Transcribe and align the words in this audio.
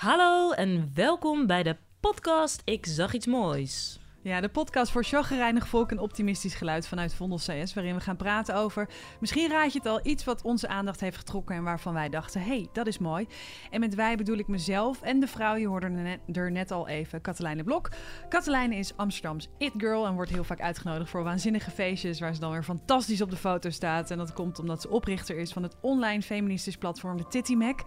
Hallo 0.00 0.50
en 0.50 0.90
welkom 0.94 1.46
bij 1.46 1.62
de 1.62 1.76
podcast 2.00 2.62
Ik 2.64 2.86
zag 2.86 3.12
iets 3.14 3.26
moois. 3.26 3.99
Ja, 4.22 4.40
de 4.40 4.48
podcast 4.48 4.92
voor 4.92 5.04
chagrijnig 5.04 5.68
volk 5.68 5.90
en 5.90 5.98
optimistisch 5.98 6.54
geluid 6.54 6.88
vanuit 6.88 7.14
Vondel 7.14 7.38
CS, 7.38 7.74
waarin 7.74 7.94
we 7.94 8.00
gaan 8.00 8.16
praten 8.16 8.54
over, 8.54 8.88
misschien 9.20 9.50
raad 9.50 9.72
je 9.72 9.78
het 9.78 9.88
al, 9.88 10.00
iets 10.02 10.24
wat 10.24 10.42
onze 10.42 10.68
aandacht 10.68 11.00
heeft 11.00 11.16
getrokken 11.16 11.56
en 11.56 11.62
waarvan 11.62 11.94
wij 11.94 12.08
dachten, 12.08 12.40
hé, 12.40 12.46
hey, 12.46 12.68
dat 12.72 12.86
is 12.86 12.98
mooi. 12.98 13.26
En 13.70 13.80
met 13.80 13.94
wij 13.94 14.16
bedoel 14.16 14.36
ik 14.36 14.48
mezelf 14.48 15.02
en 15.02 15.20
de 15.20 15.26
vrouw, 15.26 15.54
je 15.54 15.66
hoorde 15.66 16.16
er 16.32 16.50
net, 16.50 16.70
al 16.70 16.88
even, 16.88 17.20
Katelijne 17.20 17.64
Blok. 17.64 17.90
Katelijne 18.28 18.76
is 18.76 18.96
Amsterdams 18.96 19.48
it-girl 19.58 20.06
en 20.06 20.14
wordt 20.14 20.30
heel 20.30 20.44
vaak 20.44 20.60
uitgenodigd 20.60 21.10
voor 21.10 21.22
waanzinnige 21.22 21.70
feestjes, 21.70 22.20
waar 22.20 22.34
ze 22.34 22.40
dan 22.40 22.50
weer 22.50 22.64
fantastisch 22.64 23.20
op 23.20 23.30
de 23.30 23.36
foto 23.36 23.70
staat. 23.70 24.10
En 24.10 24.18
dat 24.18 24.32
komt 24.32 24.58
omdat 24.58 24.80
ze 24.80 24.90
oprichter 24.90 25.38
is 25.38 25.52
van 25.52 25.62
het 25.62 25.76
online 25.80 26.22
feministisch 26.22 26.76
platform 26.76 27.16
de 27.16 27.26
Titty 27.28 27.54
Mac, 27.54 27.80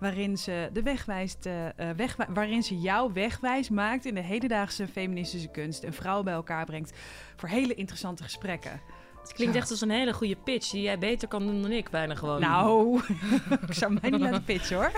waarin 0.00 0.38
ze 0.38 0.70
de 0.72 0.82
weg 0.82 1.04
wijst, 1.04 1.46
uh, 1.46 1.66
weg, 1.96 2.16
waarin 2.28 2.62
ze 2.62 2.78
jou 2.78 3.12
wegwijs 3.12 3.68
maakt 3.68 4.04
in 4.04 4.14
de 4.14 4.22
hedendaagse 4.22 4.88
feministische 4.88 5.50
kunst 5.50 5.78
en 5.84 5.92
vrouwen 5.92 6.24
bij 6.24 6.34
elkaar 6.34 6.64
brengt 6.64 6.92
voor 7.36 7.48
hele 7.48 7.74
interessante 7.74 8.22
gesprekken. 8.22 8.80
Het 9.20 9.32
klinkt 9.32 9.56
echt 9.56 9.70
als 9.70 9.80
een 9.80 9.90
hele 9.90 10.12
goede 10.12 10.36
pitch 10.36 10.70
die 10.70 10.82
jij 10.82 10.98
beter 10.98 11.28
kan 11.28 11.46
doen 11.46 11.62
dan 11.62 11.70
ik, 11.70 11.90
bijna 11.90 12.14
gewoon. 12.14 12.40
Nou, 12.40 13.00
ik 13.68 13.74
zou 13.74 13.98
mij 14.00 14.10
niet 14.10 14.20
laten 14.20 14.44
pitchen 14.44 14.76
hoor. 14.76 14.92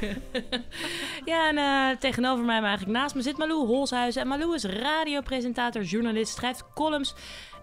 ja, 1.32 1.48
en 1.48 1.56
uh, 1.56 1.98
tegenover 1.98 2.44
mij, 2.44 2.60
maar 2.60 2.68
eigenlijk 2.68 2.98
naast 2.98 3.14
me 3.14 3.22
zit 3.22 3.38
Malou 3.38 3.66
Holshuizen. 3.66 4.22
En 4.22 4.28
Malou 4.28 4.54
is 4.54 4.64
radiopresentator, 4.64 5.82
journalist, 5.82 6.34
schrijft 6.34 6.64
columns 6.74 7.14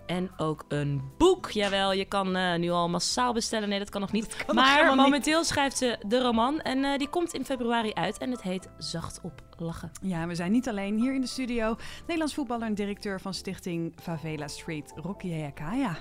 en 0.09 0.29
ook 0.37 0.65
een 0.67 1.01
boek. 1.17 1.51
Jawel, 1.51 1.93
je 1.93 2.05
kan 2.05 2.37
uh, 2.37 2.55
nu 2.55 2.69
al 2.69 2.89
massaal 2.89 3.33
bestellen. 3.33 3.69
Nee, 3.69 3.79
dat 3.79 3.89
kan 3.89 4.01
nog 4.01 4.11
niet. 4.11 4.35
Kan 4.45 4.55
maar 4.55 4.85
nog 4.85 4.95
momenteel 4.95 5.37
niet. 5.37 5.47
schrijft 5.47 5.77
ze 5.77 5.97
de 6.07 6.21
roman. 6.21 6.61
En 6.61 6.77
uh, 6.77 6.97
die 6.97 7.09
komt 7.09 7.33
in 7.33 7.45
februari 7.45 7.93
uit. 7.93 8.17
En 8.17 8.31
het 8.31 8.41
heet 8.41 8.69
Zacht 8.77 9.19
op 9.23 9.41
Lachen. 9.57 9.91
Ja, 10.01 10.27
we 10.27 10.35
zijn 10.35 10.51
niet 10.51 10.69
alleen 10.69 10.99
hier 10.99 11.13
in 11.13 11.21
de 11.21 11.27
studio. 11.27 11.75
Nederlands 11.99 12.33
voetballer 12.33 12.67
en 12.67 12.73
directeur 12.73 13.21
van 13.21 13.33
stichting 13.33 13.93
Favela 14.01 14.47
Street, 14.47 14.91
Rocky 14.95 15.29
Heakaya. 15.29 15.97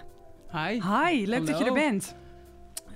Hi. 0.50 0.80
Hi, 0.82 1.26
leuk 1.26 1.46
dat 1.46 1.58
je 1.58 1.64
er 1.64 1.72
bent. 1.72 2.16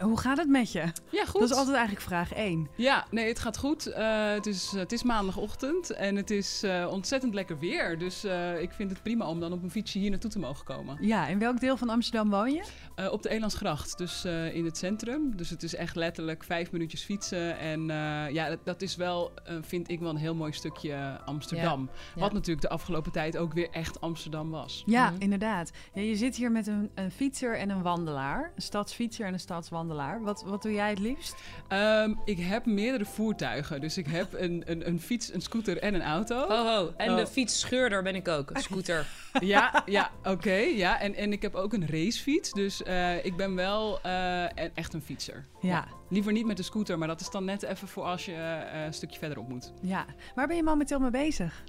Hoe 0.02 0.18
gaat 0.18 0.36
het 0.36 0.48
met 0.48 0.72
je? 0.72 0.84
Ja, 1.10 1.24
goed. 1.24 1.40
Dat 1.40 1.50
is 1.50 1.56
altijd 1.56 1.76
eigenlijk 1.76 2.06
vraag 2.06 2.32
1. 2.32 2.68
Ja, 2.76 3.06
nee, 3.10 3.28
het 3.28 3.38
gaat 3.38 3.58
goed. 3.58 3.88
Uh, 3.88 4.30
het, 4.32 4.46
is, 4.46 4.72
het 4.76 4.92
is 4.92 5.02
maandagochtend 5.02 5.90
en 5.90 6.16
het 6.16 6.30
is 6.30 6.64
uh, 6.64 6.88
ontzettend 6.90 7.34
lekker 7.34 7.58
weer. 7.58 7.98
Dus 7.98 8.24
uh, 8.24 8.60
ik 8.60 8.72
vind 8.72 8.90
het 8.90 9.02
prima 9.02 9.26
om 9.26 9.40
dan 9.40 9.52
op 9.52 9.62
een 9.62 9.70
fietsje 9.70 9.98
hier 9.98 10.10
naartoe 10.10 10.30
te 10.30 10.38
mogen 10.38 10.64
komen. 10.64 10.96
Ja, 11.00 11.26
in 11.26 11.38
welk 11.38 11.60
deel 11.60 11.76
van 11.76 11.88
Amsterdam 11.88 12.30
woon 12.30 12.52
je? 12.52 12.64
op 13.10 13.22
de 13.22 13.28
Elandsgracht, 13.28 13.98
dus 13.98 14.24
in 14.52 14.64
het 14.64 14.76
centrum. 14.76 15.36
Dus 15.36 15.50
het 15.50 15.62
is 15.62 15.74
echt 15.74 15.96
letterlijk 15.96 16.44
vijf 16.44 16.72
minuutjes 16.72 17.02
fietsen. 17.02 17.58
En 17.58 17.86
ja, 18.32 18.48
dat, 18.48 18.58
dat, 18.64 18.82
is 18.82 18.96
wel, 18.96 19.32
vind 19.60 19.90
ik 19.90 20.00
wel 20.00 20.10
een 20.10 20.16
heel 20.16 20.34
mooi 20.34 20.52
stukje 20.52 21.20
Amsterdam. 21.24 21.80
Ja. 21.80 22.20
Wat 22.20 22.28
ja. 22.28 22.34
natuurlijk 22.34 22.60
de 22.60 22.68
afgelopen 22.68 23.12
tijd 23.12 23.36
ook 23.36 23.52
weer 23.52 23.70
echt 23.70 24.00
Amsterdam 24.00 24.50
was. 24.50 24.82
Ja, 24.86 25.06
mm 25.06 25.12
-hmm. 25.12 25.22
inderdaad. 25.22 25.70
Ja, 25.92 26.02
je 26.02 26.16
zit 26.16 26.36
hier 26.36 26.52
met 26.52 26.66
een, 26.66 26.90
een 26.94 27.10
fietser 27.10 27.58
en 27.58 27.70
een 27.70 27.82
wandelaar. 27.82 28.52
Een 28.54 28.62
stadsfietser 28.62 29.26
en 29.26 29.32
een 29.32 29.40
stadswandelaar. 29.40 29.91
Wat, 30.20 30.42
wat 30.46 30.62
doe 30.62 30.72
jij 30.72 30.90
het 30.90 30.98
liefst? 30.98 31.34
Um, 31.68 32.20
ik 32.24 32.38
heb 32.38 32.66
meerdere 32.66 33.04
voertuigen. 33.04 33.80
Dus 33.80 33.96
ik 33.98 34.06
heb 34.06 34.32
een, 34.32 34.62
een, 34.66 34.86
een 34.88 35.00
fiets, 35.00 35.34
een 35.34 35.40
scooter 35.40 35.78
en 35.78 35.94
een 35.94 36.02
auto. 36.02 36.46
Ho, 36.48 36.66
ho. 36.66 36.92
En 36.96 37.10
oh. 37.10 37.16
de 37.16 37.26
fietsscheurder 37.26 38.02
ben 38.02 38.14
ik 38.14 38.28
ook. 38.28 38.50
Een 38.50 38.62
scooter. 38.62 39.06
ja, 39.40 39.82
ja 39.86 40.10
oké. 40.18 40.30
Okay, 40.30 40.76
ja. 40.76 41.00
en, 41.00 41.14
en 41.14 41.32
ik 41.32 41.42
heb 41.42 41.54
ook 41.54 41.72
een 41.72 41.86
racefiets. 41.86 42.52
Dus 42.52 42.82
uh, 42.82 43.24
ik 43.24 43.36
ben 43.36 43.54
wel 43.54 44.00
uh, 44.06 44.76
echt 44.76 44.94
een 44.94 45.02
fietser. 45.02 45.44
Ja. 45.60 45.68
ja. 45.68 45.86
Liever 46.08 46.32
niet 46.32 46.46
met 46.46 46.56
de 46.56 46.62
scooter, 46.62 46.98
maar 46.98 47.08
dat 47.08 47.20
is 47.20 47.30
dan 47.30 47.44
net 47.44 47.62
even 47.62 47.88
voor 47.88 48.04
als 48.04 48.24
je 48.24 48.32
uh, 48.32 48.84
een 48.84 48.94
stukje 48.94 49.18
verderop 49.18 49.48
moet. 49.48 49.72
Ja. 49.82 50.06
Waar 50.34 50.46
ben 50.46 50.56
je 50.56 50.62
momenteel 50.62 50.98
mee 50.98 51.10
bezig? 51.10 51.64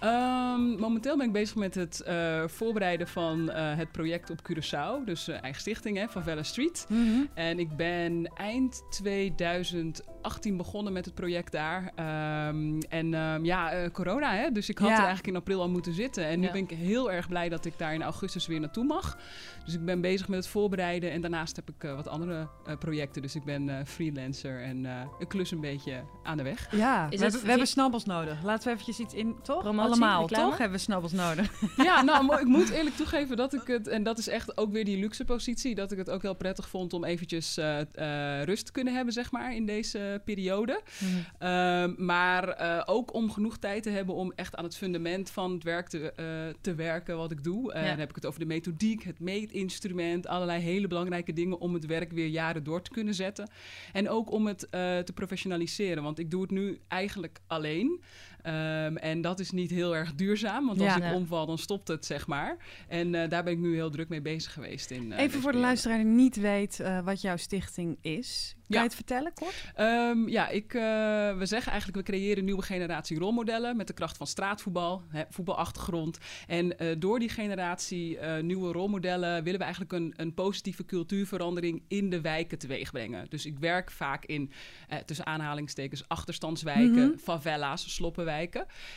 Um, 0.00 0.78
momenteel 0.78 1.16
ben 1.16 1.26
ik 1.26 1.32
bezig 1.32 1.56
met 1.56 1.74
het 1.74 2.04
uh, 2.08 2.42
voorbereiden 2.46 3.08
van 3.08 3.50
uh, 3.50 3.76
het 3.76 3.92
project 3.92 4.30
op 4.30 4.38
Curaçao. 4.50 5.04
Dus 5.04 5.28
uh, 5.28 5.42
eigen 5.42 5.60
stichting 5.60 5.96
hè, 5.96 6.08
van 6.08 6.22
Vella 6.22 6.42
Street. 6.42 6.86
Mm 6.88 7.06
-hmm. 7.06 7.28
En 7.34 7.58
ik 7.58 7.76
ben 7.76 8.30
eind 8.34 8.82
2018 10.26 10.56
begonnen 10.56 10.92
met 10.92 11.04
het 11.04 11.14
project 11.14 11.52
daar. 11.52 11.82
Um, 12.48 12.78
en 12.88 13.14
um, 13.14 13.44
ja, 13.44 13.90
corona 13.92 14.34
hè. 14.34 14.50
Dus 14.50 14.68
ik 14.68 14.78
had 14.78 14.88
Ja. 14.88 14.94
er 14.94 14.98
eigenlijk 15.04 15.28
in 15.28 15.36
april 15.36 15.60
al 15.60 15.68
moeten 15.68 15.92
zitten. 15.94 16.24
En 16.26 16.40
nu 16.40 16.46
Ja. 16.46 16.52
ben 16.52 16.62
ik 16.62 16.70
heel 16.70 17.12
erg 17.12 17.28
blij 17.28 17.48
dat 17.48 17.64
ik 17.64 17.72
daar 17.78 17.94
in 17.94 18.02
augustus 18.02 18.46
weer 18.46 18.60
naartoe 18.60 18.84
mag. 18.84 19.18
Dus 19.64 19.74
ik 19.74 19.84
ben 19.84 20.00
bezig 20.00 20.28
met 20.28 20.38
het 20.38 20.48
voorbereiden. 20.48 21.10
En 21.10 21.20
daarnaast 21.20 21.56
heb 21.56 21.68
ik 21.68 21.84
eh, 21.84 21.94
wat 21.94 22.08
andere 22.08 22.48
eh, 22.66 22.76
projecten. 22.78 23.22
Dus 23.22 23.34
ik 23.34 23.44
ben 23.44 23.68
eh, 23.68 23.84
freelancer 23.84 24.62
en 24.62 24.86
eh, 24.86 24.92
ik 25.18 25.28
klus 25.28 25.50
een 25.50 25.60
beetje 25.60 26.02
aan 26.22 26.36
de 26.36 26.42
weg. 26.42 26.68
Ja, 26.76 27.04
Is 27.04 27.10
we, 27.10 27.16
hebben, 27.22 27.32
we 27.32 27.38
vi- 27.44 27.48
hebben 27.48 27.66
snabbels 27.68 28.04
nodig. 28.04 28.42
Laten 28.42 28.64
we 28.68 28.70
eventjes 28.74 28.98
iets 28.98 29.14
in, 29.14 29.36
toch? 29.42 29.60
Promotie, 29.62 29.90
Allemaal, 29.90 30.20
reclame? 30.20 30.48
toch? 30.48 30.58
Hebben 30.58 30.76
we 30.76 30.82
snabbels 30.84 31.12
nodig. 31.12 31.52
Ja, 31.86 32.02
nou, 32.02 32.40
ik 32.40 32.46
moet 32.46 32.70
eerlijk 32.76 32.96
toegeven 32.96 33.36
dat 33.36 33.54
ik 33.54 33.66
het... 33.66 33.88
En 33.88 34.02
dat 34.02 34.18
is 34.18 34.28
echt 34.28 34.58
ook 34.58 34.72
weer 34.72 34.84
die 34.84 34.98
luxe 34.98 35.24
positie. 35.24 35.74
Dat 35.74 35.92
ik 35.92 35.98
het 35.98 36.10
ook 36.10 36.22
heel 36.22 36.34
prettig 36.34 36.68
vond 36.68 36.92
om 36.92 37.04
eventjes 37.04 37.56
eh, 37.56 37.80
eh, 37.80 38.44
rust 38.44 38.66
te 38.66 38.72
kunnen 38.72 38.94
hebben, 38.94 39.12
zeg 39.12 39.30
maar, 39.32 39.54
in 39.54 39.66
deze 39.66 40.15
periode. 40.24 40.80
Ehm, 41.38 41.94
maar 41.96 42.48
eh, 42.48 42.82
ook 42.86 43.14
om 43.14 43.30
genoeg 43.30 43.58
tijd 43.58 43.82
te 43.82 43.90
hebben 43.90 44.14
om 44.14 44.32
echt 44.34 44.56
aan 44.56 44.64
het 44.64 44.76
fundament 44.76 45.30
van 45.30 45.52
het 45.52 45.62
werk 45.62 45.88
te, 45.88 46.12
eh, 46.12 46.26
te 46.60 46.74
werken 46.74 47.16
wat 47.16 47.30
ik 47.30 47.44
doe. 47.44 47.72
Eh, 47.72 47.82
Ja. 47.82 47.88
Dan 47.88 47.98
heb 47.98 48.08
ik 48.08 48.14
het 48.14 48.26
over 48.26 48.40
de 48.40 48.46
methodiek, 48.46 49.02
het 49.02 49.20
meetinstrument, 49.20 50.26
allerlei 50.26 50.60
hele 50.62 50.86
belangrijke 50.86 51.32
dingen 51.32 51.58
om 51.58 51.74
het 51.74 51.86
werk 51.86 52.12
weer 52.12 52.26
jaren 52.26 52.64
door 52.64 52.82
te 52.82 52.90
kunnen 52.90 53.14
zetten. 53.14 53.50
En 53.92 54.08
ook 54.08 54.30
om 54.30 54.46
het 54.46 54.66
te 54.70 55.12
professionaliseren, 55.14 56.02
want 56.02 56.18
ik 56.18 56.30
doe 56.30 56.42
het 56.42 56.50
nu 56.50 56.78
eigenlijk 56.88 57.40
alleen. 57.46 58.00
Ehm, 58.46 58.96
en 58.96 59.20
dat 59.20 59.40
is 59.40 59.50
niet 59.50 59.70
heel 59.70 59.96
erg 59.96 60.14
duurzaam, 60.14 60.66
want 60.66 60.78
als 60.80 60.88
Ja. 60.88 60.96
ik 60.96 61.02
Ja. 61.02 61.14
omval, 61.14 61.46
dan 61.46 61.58
stopt 61.58 61.88
het, 61.88 62.04
zeg 62.06 62.26
maar. 62.26 62.56
En 62.88 63.14
eh, 63.14 63.28
daar 63.28 63.44
ben 63.44 63.52
ik 63.52 63.58
nu 63.58 63.74
heel 63.74 63.90
druk 63.90 64.08
mee 64.08 64.20
bezig 64.22 64.52
geweest. 64.52 64.90
In, 64.90 65.12
eh, 65.12 65.18
Even 65.22 65.40
voor 65.40 65.52
de 65.52 65.58
luisteraar 65.58 65.96
die 65.96 66.06
niet 66.06 66.36
weet 66.36 66.80
eh, 66.80 67.00
wat 67.00 67.20
jouw 67.20 67.36
stichting 67.36 67.98
is. 68.00 68.50
Kan 68.56 68.64
Ja. 68.76 68.78
je 68.80 68.86
het 68.86 68.94
vertellen, 68.96 69.32
kort? 69.34 69.64
Ehm, 69.74 70.28
ja, 70.28 70.48
ik, 70.48 70.72
we 70.72 71.40
zeggen 71.42 71.72
eigenlijk, 71.72 72.06
we 72.06 72.12
creëren 72.12 72.38
een 72.38 72.44
nieuwe 72.44 72.62
generatie 72.62 73.18
rolmodellen 73.18 73.76
met 73.76 73.86
de 73.86 73.92
kracht 73.92 74.16
van 74.16 74.26
straatvoetbal, 74.26 75.02
hè, 75.08 75.22
voetbalachtergrond. 75.30 76.18
En 76.46 76.76
door 76.98 77.18
die 77.18 77.28
generatie 77.28 78.18
nieuwe 78.40 78.72
rolmodellen 78.72 79.42
willen 79.42 79.58
we 79.58 79.64
eigenlijk 79.64 79.92
een, 79.92 80.12
een 80.16 80.34
positieve 80.34 80.84
cultuurverandering 80.84 81.82
in 81.88 82.10
de 82.10 82.20
wijken 82.20 82.58
teweeg 82.58 82.90
brengen. 82.92 83.26
Dus 83.28 83.46
ik 83.46 83.58
werk 83.58 83.90
vaak 83.90 84.24
in, 84.24 84.50
tussen 85.04 85.26
aanhalingstekens, 85.26 86.08
achterstandswijken, 86.08 87.08
Mhm. 87.08 87.16
favela's, 87.18 87.94
sloppenwijken. 87.94 88.35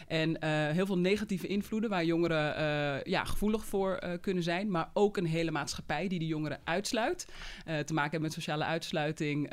En 0.07 0.39
eh, 0.39 0.49
heel 0.49 0.85
veel 0.85 0.97
negatieve 0.97 1.47
invloeden 1.47 1.89
waar 1.89 2.05
jongeren 2.05 2.55
eh, 2.55 3.11
ja, 3.11 3.23
gevoelig 3.23 3.65
voor 3.65 3.95
eh, 3.95 4.11
kunnen 4.21 4.43
zijn. 4.43 4.71
Maar 4.71 4.89
ook 4.93 5.17
een 5.17 5.25
hele 5.25 5.51
maatschappij 5.51 6.07
die 6.07 6.19
die 6.19 6.27
jongeren 6.27 6.59
uitsluit. 6.63 7.27
Te 7.65 7.93
maken 7.93 8.11
hebben 8.11 8.21
met 8.21 8.33
sociale 8.33 8.63
uitsluiting. 8.63 9.49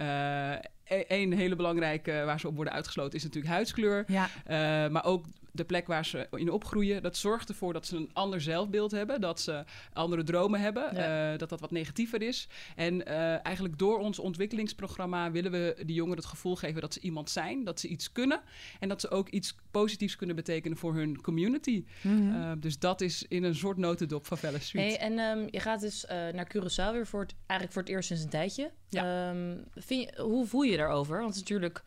Eén 0.88 1.32
hele 1.32 1.56
belangrijke 1.56 2.22
waar 2.24 2.40
ze 2.40 2.48
op 2.48 2.54
worden 2.54 2.72
uitgesloten 2.74 3.18
is 3.18 3.24
natuurlijk 3.24 3.54
huidskleur. 3.54 4.04
Ja. 4.06 4.28
Eh, 4.44 4.90
maar 4.90 5.04
ook 5.04 5.24
de 5.52 5.64
plek 5.64 5.86
waar 5.86 6.04
ze 6.04 6.26
in 6.30 6.50
opgroeien. 6.50 7.02
Dat 7.02 7.16
zorgt 7.16 7.48
ervoor 7.48 7.72
dat 7.72 7.86
ze 7.86 7.96
een 7.96 8.10
ander 8.12 8.40
zelfbeeld 8.40 8.90
hebben. 8.90 9.20
Dat 9.20 9.40
ze 9.40 9.64
andere 9.92 10.22
dromen 10.22 10.60
hebben. 10.60 10.94
Ja. 10.94 11.32
eh, 11.32 11.38
dat 11.38 11.48
dat 11.48 11.60
wat 11.60 11.70
negatiever 11.70 12.22
is. 12.22 12.48
En 12.76 13.06
eh, 13.06 13.46
eigenlijk 13.46 13.78
door 13.78 13.98
ons 13.98 14.18
ontwikkelingsprogramma 14.18 15.30
willen 15.30 15.50
we 15.50 15.76
die 15.86 15.94
jongeren 15.94 16.18
het 16.18 16.26
gevoel 16.26 16.56
geven 16.56 16.80
dat 16.80 16.92
ze 16.92 17.00
iemand 17.00 17.30
zijn. 17.30 17.64
Dat 17.64 17.80
ze 17.80 17.88
iets 17.88 18.12
kunnen. 18.12 18.40
En 18.80 18.88
dat 18.88 19.00
ze 19.00 19.10
ook 19.10 19.28
iets 19.28 19.56
positiefs 19.70 20.16
kunnen 20.16 20.36
betekenen 20.36 20.76
voor 20.76 20.94
hun 20.94 21.20
community. 21.20 21.84
Mhm. 22.00 22.58
Dus 22.58 22.78
dat 22.78 23.00
is 23.00 23.24
in 23.28 23.44
een 23.44 23.54
soort 23.54 23.76
notendop 23.76 24.26
van 24.26 24.38
Vella 24.38 24.58
Street. 24.58 24.96
Hey, 24.96 24.98
en 24.98 25.18
ehm, 25.18 25.48
je 25.50 25.60
gaat 25.60 25.80
dus 25.80 26.04
naar 26.08 26.50
Curaçao 26.56 26.92
weer 26.92 27.06
voor 27.06 27.20
het, 27.20 27.34
eigenlijk 27.46 27.72
voor 27.72 27.82
het 27.82 27.90
eerst 27.90 28.08
sinds 28.08 28.22
een 28.22 28.28
tijdje. 28.28 28.70
Ehm, 28.90 29.56
vind 29.74 30.02
je, 30.02 30.22
hoe 30.22 30.46
voel 30.46 30.62
je 30.62 30.70
je 30.70 30.76
daarover? 30.76 31.16
Want 31.16 31.26
het 31.26 31.34
is 31.36 31.42
natuurlijk... 31.42 31.82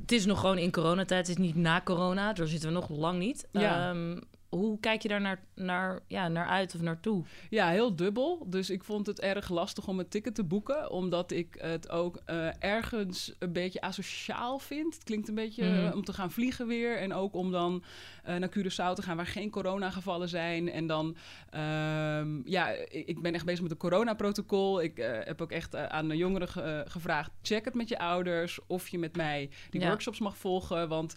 Het 0.00 0.12
is 0.12 0.26
nog 0.26 0.40
gewoon 0.40 0.58
in 0.58 0.72
coronatijd, 0.72 1.26
het 1.26 1.38
is 1.38 1.44
niet 1.44 1.56
na 1.56 1.80
corona. 1.84 2.32
Daar 2.32 2.46
zitten 2.46 2.68
we 2.68 2.74
nog 2.74 2.88
lang 2.88 3.18
niet. 3.18 3.46
Ja. 3.50 3.90
Ehm, 3.90 4.20
hoe 4.56 4.80
kijk 4.80 5.02
je 5.02 5.08
daar 5.08 5.20
naar, 5.20 5.40
naar, 5.54 6.00
ja, 6.06 6.28
naar 6.28 6.46
uit 6.46 6.74
of 6.74 6.80
naartoe? 6.80 7.24
Ja, 7.50 7.68
heel 7.68 7.96
dubbel. 7.96 8.46
Dus 8.50 8.70
ik 8.70 8.84
vond 8.84 9.06
het 9.06 9.20
erg 9.20 9.48
lastig 9.48 9.88
om 9.88 9.98
een 9.98 10.08
ticket 10.08 10.34
te 10.34 10.44
boeken. 10.44 10.90
Omdat 10.90 11.30
ik 11.30 11.56
het 11.60 11.90
ook 11.90 12.20
eh, 12.24 12.48
ergens 12.58 13.34
een 13.38 13.52
beetje 13.52 13.80
asociaal 13.80 14.58
vind. 14.58 14.94
Het 14.94 15.04
klinkt 15.04 15.28
een 15.28 15.34
beetje 15.34 15.64
Mhm. 15.64 15.92
om 15.94 16.04
te 16.04 16.12
gaan 16.12 16.30
vliegen 16.30 16.66
weer. 16.66 16.98
En 16.98 17.12
ook 17.14 17.34
om 17.34 17.50
dan 17.50 17.82
eh, 18.24 18.36
naar 18.36 18.50
Curaçao 18.58 18.92
te 18.94 19.02
gaan 19.02 19.16
waar 19.16 19.26
geen 19.26 19.50
coronagevallen 19.50 20.28
zijn. 20.28 20.70
En 20.70 20.86
dan, 20.86 21.16
ehm, 21.50 22.40
ja, 22.48 22.68
ik, 22.68 23.06
ik 23.06 23.22
ben 23.22 23.34
echt 23.34 23.44
bezig 23.44 23.62
met 23.62 23.70
een 23.70 23.76
coronaprotocol. 23.76 24.82
Ik 24.82 24.98
eh, 24.98 25.18
heb 25.26 25.40
ook 25.42 25.50
echt 25.52 25.76
aan 25.76 26.08
de 26.08 26.16
jongeren 26.16 26.48
ge- 26.48 26.84
gevraagd... 26.88 27.30
check 27.42 27.64
het 27.64 27.74
met 27.74 27.88
je 27.88 27.98
ouders 27.98 28.58
of 28.66 28.88
je 28.88 28.98
met 28.98 29.16
mij 29.16 29.50
die 29.70 29.80
Ja. 29.80 29.86
workshops 29.86 30.18
mag 30.20 30.36
volgen. 30.36 30.88
Want 30.88 31.16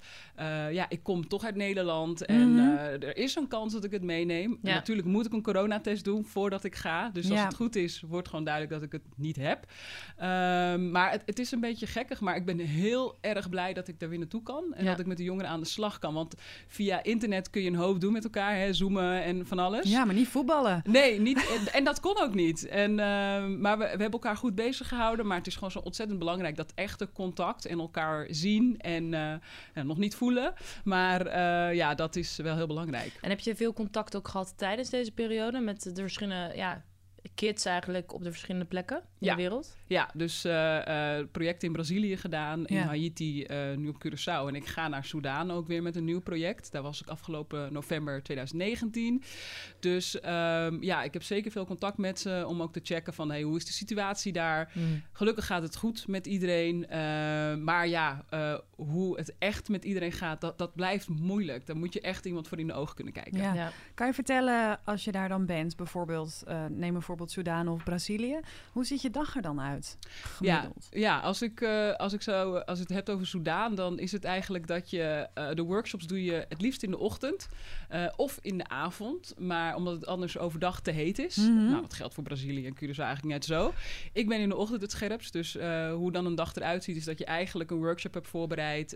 ja, 0.71 0.85
ik 0.89 1.03
kom 1.03 1.27
toch 1.27 1.43
uit 1.43 1.55
Nederland 1.55 2.25
en 2.25 2.53
Mhm. 2.53 2.77
eh, 2.77 2.93
er 2.93 3.17
is 3.17 3.28
is 3.29 3.35
een 3.35 3.47
kans 3.47 3.73
dat 3.73 3.83
ik 3.83 3.91
het 3.91 4.03
meeneem. 4.03 4.57
Ja. 4.61 4.73
natuurlijk 4.73 5.07
moet 5.07 5.25
ik 5.25 5.33
een 5.33 5.41
coronatest 5.41 6.03
doen 6.03 6.25
voordat 6.25 6.63
ik 6.63 6.75
ga. 6.75 7.09
Dus 7.09 7.29
als 7.29 7.39
Ja. 7.39 7.45
het 7.45 7.55
goed 7.55 7.75
is, 7.75 8.03
wordt 8.07 8.27
gewoon 8.29 8.43
duidelijk 8.43 8.73
dat 8.73 8.83
ik 8.83 8.91
het 8.91 9.01
niet 9.15 9.35
heb. 9.35 9.65
Ehm, 10.17 10.91
maar 10.91 11.11
het, 11.11 11.21
het 11.25 11.39
is 11.39 11.51
een 11.51 11.59
beetje 11.59 11.87
gekkig. 11.87 12.19
Maar 12.21 12.35
ik 12.35 12.45
ben 12.45 12.59
heel 12.59 13.17
erg 13.21 13.49
blij 13.49 13.73
dat 13.73 13.87
ik 13.87 13.99
daar 13.99 14.09
weer 14.09 14.17
naartoe 14.19 14.43
kan. 14.43 14.73
En 14.73 14.83
Ja. 14.83 14.89
dat 14.89 14.99
ik 14.99 15.05
met 15.05 15.17
de 15.17 15.23
jongeren 15.23 15.49
aan 15.49 15.59
de 15.59 15.65
slag 15.65 15.99
kan. 15.99 16.13
Want 16.13 16.35
via 16.67 17.03
internet 17.03 17.49
kun 17.49 17.61
je 17.61 17.67
een 17.69 17.75
hoop 17.75 18.01
doen 18.01 18.13
met 18.13 18.23
elkaar. 18.23 18.55
Hè, 18.57 18.73
zoomen 18.73 19.23
en 19.23 19.47
van 19.47 19.59
alles. 19.59 19.89
Ja, 19.89 20.05
maar 20.05 20.15
niet 20.15 20.27
voetballen. 20.27 20.81
Nee, 20.87 21.19
niet, 21.19 21.37
en, 21.59 21.73
en 21.73 21.83
dat 21.83 21.99
kon 21.99 22.17
ook 22.21 22.33
niet. 22.33 22.67
En, 22.67 22.99
ehm, 22.99 23.61
maar 23.61 23.77
we, 23.77 23.83
we 23.83 23.89
hebben 23.89 24.11
elkaar 24.11 24.37
goed 24.37 24.55
bezig 24.55 24.87
gehouden. 24.87 25.27
Maar 25.27 25.37
het 25.37 25.47
is 25.47 25.53
gewoon 25.53 25.71
zo 25.71 25.79
ontzettend 25.79 26.19
belangrijk 26.19 26.55
dat 26.55 26.71
echte 26.75 27.09
contact 27.13 27.65
en 27.65 27.79
elkaar 27.79 28.27
zien 28.29 28.77
en 28.79 29.13
eh, 29.13 29.83
nog 29.83 29.97
niet 29.97 30.15
voelen. 30.15 30.53
Maar 30.83 31.25
eh, 31.25 31.75
ja, 31.75 31.95
dat 31.95 32.15
is 32.15 32.35
wel 32.37 32.55
heel 32.55 32.67
belangrijk. 32.67 33.08
En 33.21 33.29
heb 33.29 33.39
je 33.39 33.55
veel 33.55 33.73
contact 33.73 34.15
ook 34.15 34.27
gehad 34.27 34.53
tijdens 34.57 34.89
deze 34.89 35.11
periode 35.11 35.59
met 35.59 35.83
de 35.83 36.01
verschillende 36.01 36.55
ja, 36.55 36.83
kids 37.35 37.65
eigenlijk 37.65 38.13
op 38.13 38.23
de 38.23 38.29
verschillende 38.31 38.65
plekken 38.65 38.97
in 38.97 39.03
Ja. 39.27 39.35
de 39.35 39.41
wereld? 39.41 39.77
Ja, 39.87 40.09
dus 40.13 40.43
eh 40.45 41.17
eh, 41.19 41.27
project 41.31 41.63
in 41.63 41.71
Brazilië 41.71 42.17
gedaan, 42.17 42.65
in 42.65 42.75
Ja. 42.75 42.85
Haiti, 42.85 43.43
eh, 43.43 43.75
nu 43.75 43.87
op 43.87 44.05
Curaçao. 44.07 44.47
En 44.47 44.55
ik 44.55 44.65
ga 44.65 44.87
naar 44.87 45.05
Soudaan 45.05 45.51
ook 45.51 45.67
weer 45.67 45.81
met 45.81 45.95
een 45.95 46.03
nieuw 46.05 46.19
project. 46.21 46.71
Daar 46.71 46.81
was 46.81 47.01
ik 47.01 47.07
afgelopen 47.07 47.73
november 47.73 48.23
2019. 48.23 49.23
Dus 49.79 50.19
ehm, 50.19 50.83
ja, 50.83 51.03
ik 51.03 51.13
heb 51.13 51.23
zeker 51.23 51.51
veel 51.51 51.65
contact 51.65 51.97
met 51.97 52.19
ze 52.19 52.43
om 52.47 52.61
ook 52.61 52.73
te 52.73 52.79
checken 52.83 53.13
van 53.13 53.29
hey, 53.29 53.41
hoe 53.41 53.57
is 53.57 53.65
de 53.65 53.71
situatie 53.71 54.33
daar. 54.33 54.71
Gelukkig 55.11 55.45
gaat 55.45 55.61
het 55.61 55.75
goed 55.75 56.07
met 56.07 56.27
iedereen. 56.27 56.87
eh, 56.87 56.99
maar 57.55 57.87
ja, 57.87 58.25
eh, 58.29 58.57
hoe 58.75 59.17
het 59.17 59.35
echt 59.39 59.69
met 59.69 59.85
iedereen 59.85 60.11
gaat, 60.11 60.41
dat, 60.41 60.57
dat 60.57 60.75
blijft 60.75 61.07
moeilijk. 61.09 61.65
Daar 61.65 61.75
moet 61.77 61.93
je 61.93 62.01
echt 62.01 62.25
iemand 62.25 62.47
voor 62.47 62.59
in 62.59 62.67
de 62.67 62.73
ogen 62.73 62.95
kunnen 62.95 63.13
kijken. 63.13 63.37
Ja. 63.41 63.53
Ja. 63.53 63.71
Kan 63.93 64.07
je 64.07 64.13
vertellen, 64.13 64.79
als 64.85 65.03
je 65.03 65.11
daar 65.11 65.29
dan 65.29 65.45
bent, 65.45 65.75
bijvoorbeeld, 65.75 66.43
eh, 66.47 66.65
neem 66.65 66.95
bijvoorbeeld 67.09 67.31
Soudaan 67.45 67.67
of 67.67 67.83
Brazilië, 67.83 68.39
hoe 68.71 68.85
ziet 68.85 69.01
je 69.01 69.09
dag 69.09 69.35
er 69.35 69.41
dan 69.41 69.61
uit? 69.61 69.97
Ja, 70.39 70.55
Gemiddeld. 70.55 70.87
ja 70.91 71.19
als, 71.19 71.41
ik, 71.41 71.61
eh, 71.61 71.93
als, 71.93 72.13
ik 72.13 72.21
zo, 72.21 72.55
als 72.55 72.79
het 72.79 72.89
hebt 72.89 73.09
over 73.09 73.27
Soudaan, 73.27 73.75
dan 73.75 73.99
is 73.99 74.11
het 74.11 74.23
eigenlijk 74.23 74.67
dat 74.67 74.89
je 74.89 75.27
eh, 75.33 75.53
de 75.53 75.61
workshops 75.61 76.07
doe 76.07 76.23
je 76.23 76.45
het 76.49 76.61
liefst 76.61 76.83
in 76.83 76.91
de 76.91 76.97
ochtend 76.97 77.47
eh, 77.89 78.05
of 78.15 78.39
in 78.41 78.57
de 78.57 78.67
avond. 78.67 79.33
Maar 79.37 79.75
omdat 79.75 79.93
het 79.93 80.05
anders 80.05 80.37
overdag 80.37 80.81
te 80.81 80.91
heet 80.91 81.19
is. 81.19 81.35
Mhm. 81.35 81.65
Nou, 81.69 81.81
dat 81.81 81.93
geldt 81.93 82.13
voor 82.13 82.23
Brazilië 82.23 82.65
en 82.65 82.75
Curaçao 82.75 83.03
eigenlijk 83.03 83.33
net 83.33 83.45
zo. 83.45 83.73
Ik 84.13 84.27
ben 84.27 84.39
in 84.39 84.49
de 84.49 84.55
ochtend 84.55 84.81
het 84.81 84.91
scherpst. 84.91 85.33
Dus 85.33 85.53
hoe 85.93 86.11
dan 86.11 86.25
een 86.25 86.35
dag 86.35 86.55
eruit 86.55 86.83
ziet, 86.83 86.95
is 86.95 87.05
dat 87.05 87.17
je 87.17 87.25
eigenlijk 87.25 87.71
een 87.71 87.77
workshop 87.77 88.13
hebt 88.13 88.27
voorbereid. 88.27 88.91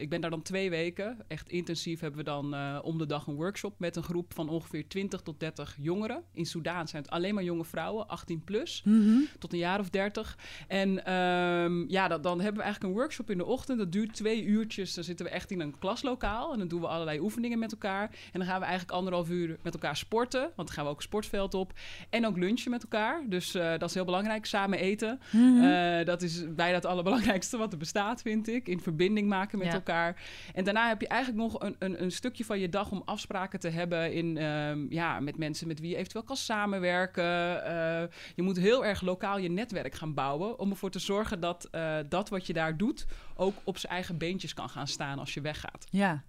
Ik 0.00 0.08
ben 0.08 0.20
daar 0.20 0.30
dan 0.30 0.42
twee 0.42 0.70
weken. 0.70 1.18
Echt 1.28 1.48
intensief 1.48 2.00
hebben 2.00 2.18
we 2.18 2.24
dan 2.24 2.80
om 2.82 2.98
de 2.98 3.06
dag 3.06 3.26
een 3.26 3.34
workshop 3.34 3.78
met 3.78 3.96
een 3.96 4.02
groep 4.02 4.34
van 4.34 4.48
ongeveer 4.48 4.88
20 4.88 5.20
tot 5.20 5.40
30 5.40 5.76
jongeren. 5.80 6.22
In 6.32 6.46
Soudaan 6.46 6.88
zijn 6.88 7.02
het 7.02 7.10
alleen 7.10 7.34
maar 7.34 7.35
jonge 7.44 7.64
vrouwen, 7.64 8.08
18 8.08 8.44
plus 8.44 8.82
Mhm. 8.84 9.18
tot 9.38 9.52
een 9.52 9.58
jaar 9.58 9.80
of 9.80 9.90
dertig. 9.90 10.38
En 10.68 11.04
ehm, 11.04 11.88
ja, 11.88 12.08
dat, 12.08 12.22
dan 12.22 12.36
hebben 12.40 12.56
we 12.56 12.62
eigenlijk 12.62 12.94
een 12.94 13.00
workshop 13.00 13.30
in 13.30 13.38
de 13.38 13.44
ochtend. 13.44 13.78
Dat 13.78 13.92
duurt 13.92 14.14
twee 14.14 14.44
uurtjes. 14.44 14.94
Dan 14.94 15.04
zitten 15.04 15.26
we 15.26 15.32
echt 15.32 15.50
in 15.50 15.60
een 15.60 15.78
klaslokaal. 15.78 16.52
En 16.52 16.58
dan 16.58 16.68
doen 16.68 16.80
we 16.80 16.86
allerlei 16.86 17.18
oefeningen 17.20 17.58
met 17.58 17.72
elkaar. 17.72 18.02
En 18.32 18.38
dan 18.40 18.44
gaan 18.48 18.58
we 18.60 18.64
eigenlijk 18.66 18.96
anderhalf 18.96 19.30
uur 19.30 19.56
met 19.62 19.74
elkaar 19.74 19.96
sporten. 19.96 20.40
Want 20.40 20.54
dan 20.68 20.68
gaan 20.76 20.84
we 20.84 20.90
ook 20.90 20.96
een 20.96 21.02
sportveld 21.02 21.54
op. 21.54 21.72
En 22.10 22.26
ook 22.26 22.36
lunchen 22.36 22.70
met 22.70 22.82
elkaar. 22.82 23.22
Dus 23.28 23.54
eh, 23.54 23.70
dat 23.78 23.88
is 23.88 23.94
heel 23.94 24.04
belangrijk. 24.04 24.46
Samen 24.46 24.78
eten. 24.78 25.20
Eh, 25.32 26.04
dat 26.04 26.22
is 26.22 26.54
bijna 26.54 26.74
het 26.74 26.86
allerbelangrijkste 26.86 27.56
wat 27.56 27.72
er 27.72 27.78
bestaat, 27.78 28.22
vind 28.22 28.48
ik. 28.48 28.68
In 28.68 28.80
verbinding 28.80 29.28
maken 29.28 29.58
met 29.58 29.66
Ja. 29.66 29.72
elkaar. 29.72 30.22
En 30.54 30.64
daarna 30.64 30.88
heb 30.88 31.00
je 31.00 31.08
eigenlijk 31.08 31.42
nog 31.42 31.62
een, 31.62 31.76
een, 31.78 32.02
een 32.02 32.12
stukje 32.12 32.44
van 32.44 32.58
je 32.58 32.68
dag 32.68 32.90
om 32.90 33.02
afspraken 33.04 33.60
te 33.60 33.68
hebben 33.68 34.12
in, 34.12 34.36
ehm, 34.36 34.86
ja, 34.88 35.20
met 35.20 35.36
mensen 35.38 35.66
met 35.66 35.80
wie 35.80 35.90
je 35.90 35.96
eventueel 35.96 36.24
kan 36.24 36.36
samenwerken. 36.36 37.24
Eh, 37.26 38.02
je 38.34 38.42
moet 38.42 38.56
heel 38.56 38.84
erg 38.84 39.00
lokaal 39.00 39.38
je 39.38 39.50
netwerk 39.50 39.94
gaan 39.94 40.14
bouwen 40.14 40.58
om 40.58 40.70
ervoor 40.70 40.90
te 40.90 40.98
zorgen 40.98 41.40
dat 41.40 41.68
eh, 41.70 41.96
dat 42.08 42.28
wat 42.28 42.46
je 42.46 42.52
daar 42.52 42.76
doet 42.76 43.06
ook 43.36 43.54
op 43.64 43.78
zijn 43.78 43.92
eigen 43.92 44.18
beentjes 44.18 44.54
kan 44.54 44.68
gaan 44.68 44.86
staan 44.86 45.18
als 45.18 45.34
je 45.34 45.40
weggaat. 45.40 45.86
Ja. 45.90 46.24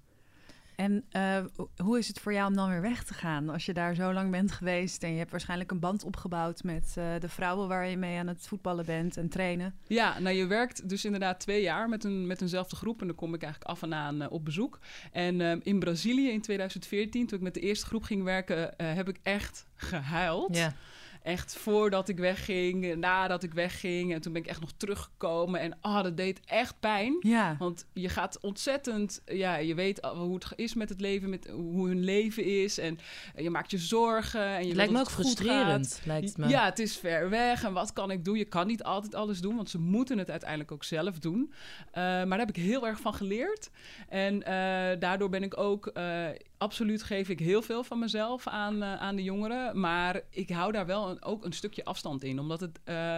En 0.77 1.05
eh, 1.09 1.45
ho- 1.55 1.69
hoe 1.83 1.97
is 1.97 2.07
het 2.07 2.19
voor 2.19 2.33
jou 2.33 2.47
om 2.47 2.55
dan 2.55 2.69
weer 2.69 2.81
weg 2.81 3.03
te 3.03 3.13
gaan? 3.13 3.49
Als 3.49 3.65
je 3.65 3.73
daar 3.73 3.95
zo 3.95 4.13
lang 4.13 4.31
bent 4.31 4.51
geweest 4.51 5.03
en 5.03 5.11
je 5.11 5.17
hebt 5.17 5.31
waarschijnlijk 5.31 5.71
een 5.71 5.79
band 5.79 6.03
opgebouwd 6.03 6.63
met 6.63 6.93
eh, 6.97 7.05
de 7.19 7.29
vrouwen 7.29 7.67
waar 7.67 7.87
je 7.87 7.97
mee 7.97 8.17
aan 8.19 8.27
het 8.27 8.47
voetballen 8.47 8.85
bent 8.85 9.17
en 9.17 9.29
trainen. 9.29 9.75
Ja, 9.87 10.19
nou 10.19 10.35
je 10.35 10.45
werkt 10.47 10.89
dus 10.89 11.05
inderdaad 11.05 11.39
twee 11.39 11.61
jaar 11.61 11.89
met, 11.89 12.03
een, 12.03 12.27
met 12.27 12.41
eenzelfde 12.41 12.75
groep. 12.75 13.01
En 13.01 13.07
dan 13.07 13.15
kom 13.15 13.33
ik 13.33 13.41
eigenlijk 13.43 13.71
af 13.71 13.81
en 13.81 13.93
aan 13.93 14.21
eh, 14.21 14.31
op 14.31 14.45
bezoek. 14.45 14.79
En 15.11 15.41
ehm, 15.41 15.59
in 15.63 15.79
Brazilië 15.79 16.29
in 16.29 16.41
2014, 16.41 17.27
toen 17.27 17.37
ik 17.37 17.43
met 17.43 17.53
de 17.53 17.59
eerste 17.59 17.85
groep 17.85 18.03
ging 18.03 18.23
werken, 18.23 18.77
eh, 18.77 18.93
heb 18.93 19.09
ik 19.09 19.19
echt 19.23 19.65
gehuild. 19.75 20.55
Ja. 20.55 20.73
Echt 21.27 21.57
voordat 21.57 22.09
ik 22.09 22.17
wegging, 22.17 22.95
nadat 22.95 23.43
ik 23.43 23.53
wegging. 23.53 24.13
En 24.13 24.21
toen 24.21 24.33
ben 24.33 24.41
ik 24.41 24.47
echt 24.47 24.59
nog 24.59 24.71
teruggekomen. 24.77 25.59
En 25.59 25.77
ah, 25.81 26.03
dat 26.03 26.17
deed 26.17 26.39
echt 26.45 26.79
pijn. 26.79 27.17
Ja. 27.19 27.55
Want 27.59 27.85
je 27.93 28.09
gaat 28.09 28.39
ontzettend, 28.39 29.21
ja, 29.25 29.55
je 29.55 29.75
weet 29.75 30.01
al 30.01 30.15
hoe 30.15 30.33
het 30.33 30.53
is 30.55 30.73
met 30.73 30.89
het 30.89 31.01
leven, 31.01 31.29
met 31.29 31.47
hoe 31.47 31.87
hun 31.87 32.03
leven 32.03 32.43
is. 32.63 32.77
En 32.77 32.99
je 33.35 33.49
maakt 33.49 33.71
je 33.71 33.77
zorgen. 33.77 34.47
En 34.47 34.61
je 34.61 34.67
Het 34.67 34.75
lijkt 34.75 34.91
me 34.91 34.99
ook 34.99 35.09
frustrerend, 35.09 36.01
lijkt 36.05 36.27
het 36.27 36.37
me. 36.37 36.47
Ja, 36.47 36.65
het 36.65 36.79
is 36.79 36.97
ver 36.97 37.29
weg. 37.29 37.63
En 37.63 37.73
wat 37.73 37.93
kan 37.93 38.11
ik 38.11 38.25
doen? 38.25 38.37
Je 38.37 38.45
kan 38.45 38.67
niet 38.67 38.83
altijd 38.83 39.15
alles 39.15 39.41
doen, 39.41 39.55
want 39.55 39.69
ze 39.69 39.79
moeten 39.79 40.17
het 40.17 40.29
uiteindelijk 40.29 40.71
ook 40.71 40.83
zelf 40.83 41.19
doen. 41.19 41.53
Eh, 41.91 42.03
maar 42.03 42.27
daar 42.27 42.39
heb 42.39 42.49
ik 42.49 42.63
heel 42.63 42.87
erg 42.87 42.99
van 42.99 43.13
geleerd. 43.13 43.69
En 44.09 44.43
eh, 44.43 44.99
daardoor 44.99 45.29
ben 45.29 45.43
ik 45.43 45.57
ook, 45.57 45.87
eh, 45.87 46.25
absoluut 46.57 47.03
geef 47.03 47.29
ik 47.29 47.39
heel 47.39 47.61
veel 47.61 47.83
van 47.83 47.99
mezelf 47.99 48.47
aan, 48.47 48.83
eh, 48.83 48.95
aan 48.95 49.15
de 49.15 49.23
jongeren. 49.23 49.79
Maar 49.79 50.21
ik 50.29 50.49
hou 50.49 50.71
daar 50.71 50.85
wel 50.85 51.09
een, 51.09 51.16
ook 51.23 51.45
een 51.45 51.53
stukje 51.53 51.85
afstand 51.85 52.23
in, 52.23 52.39
omdat 52.39 52.59
het... 52.59 52.79
eh, 52.83 53.17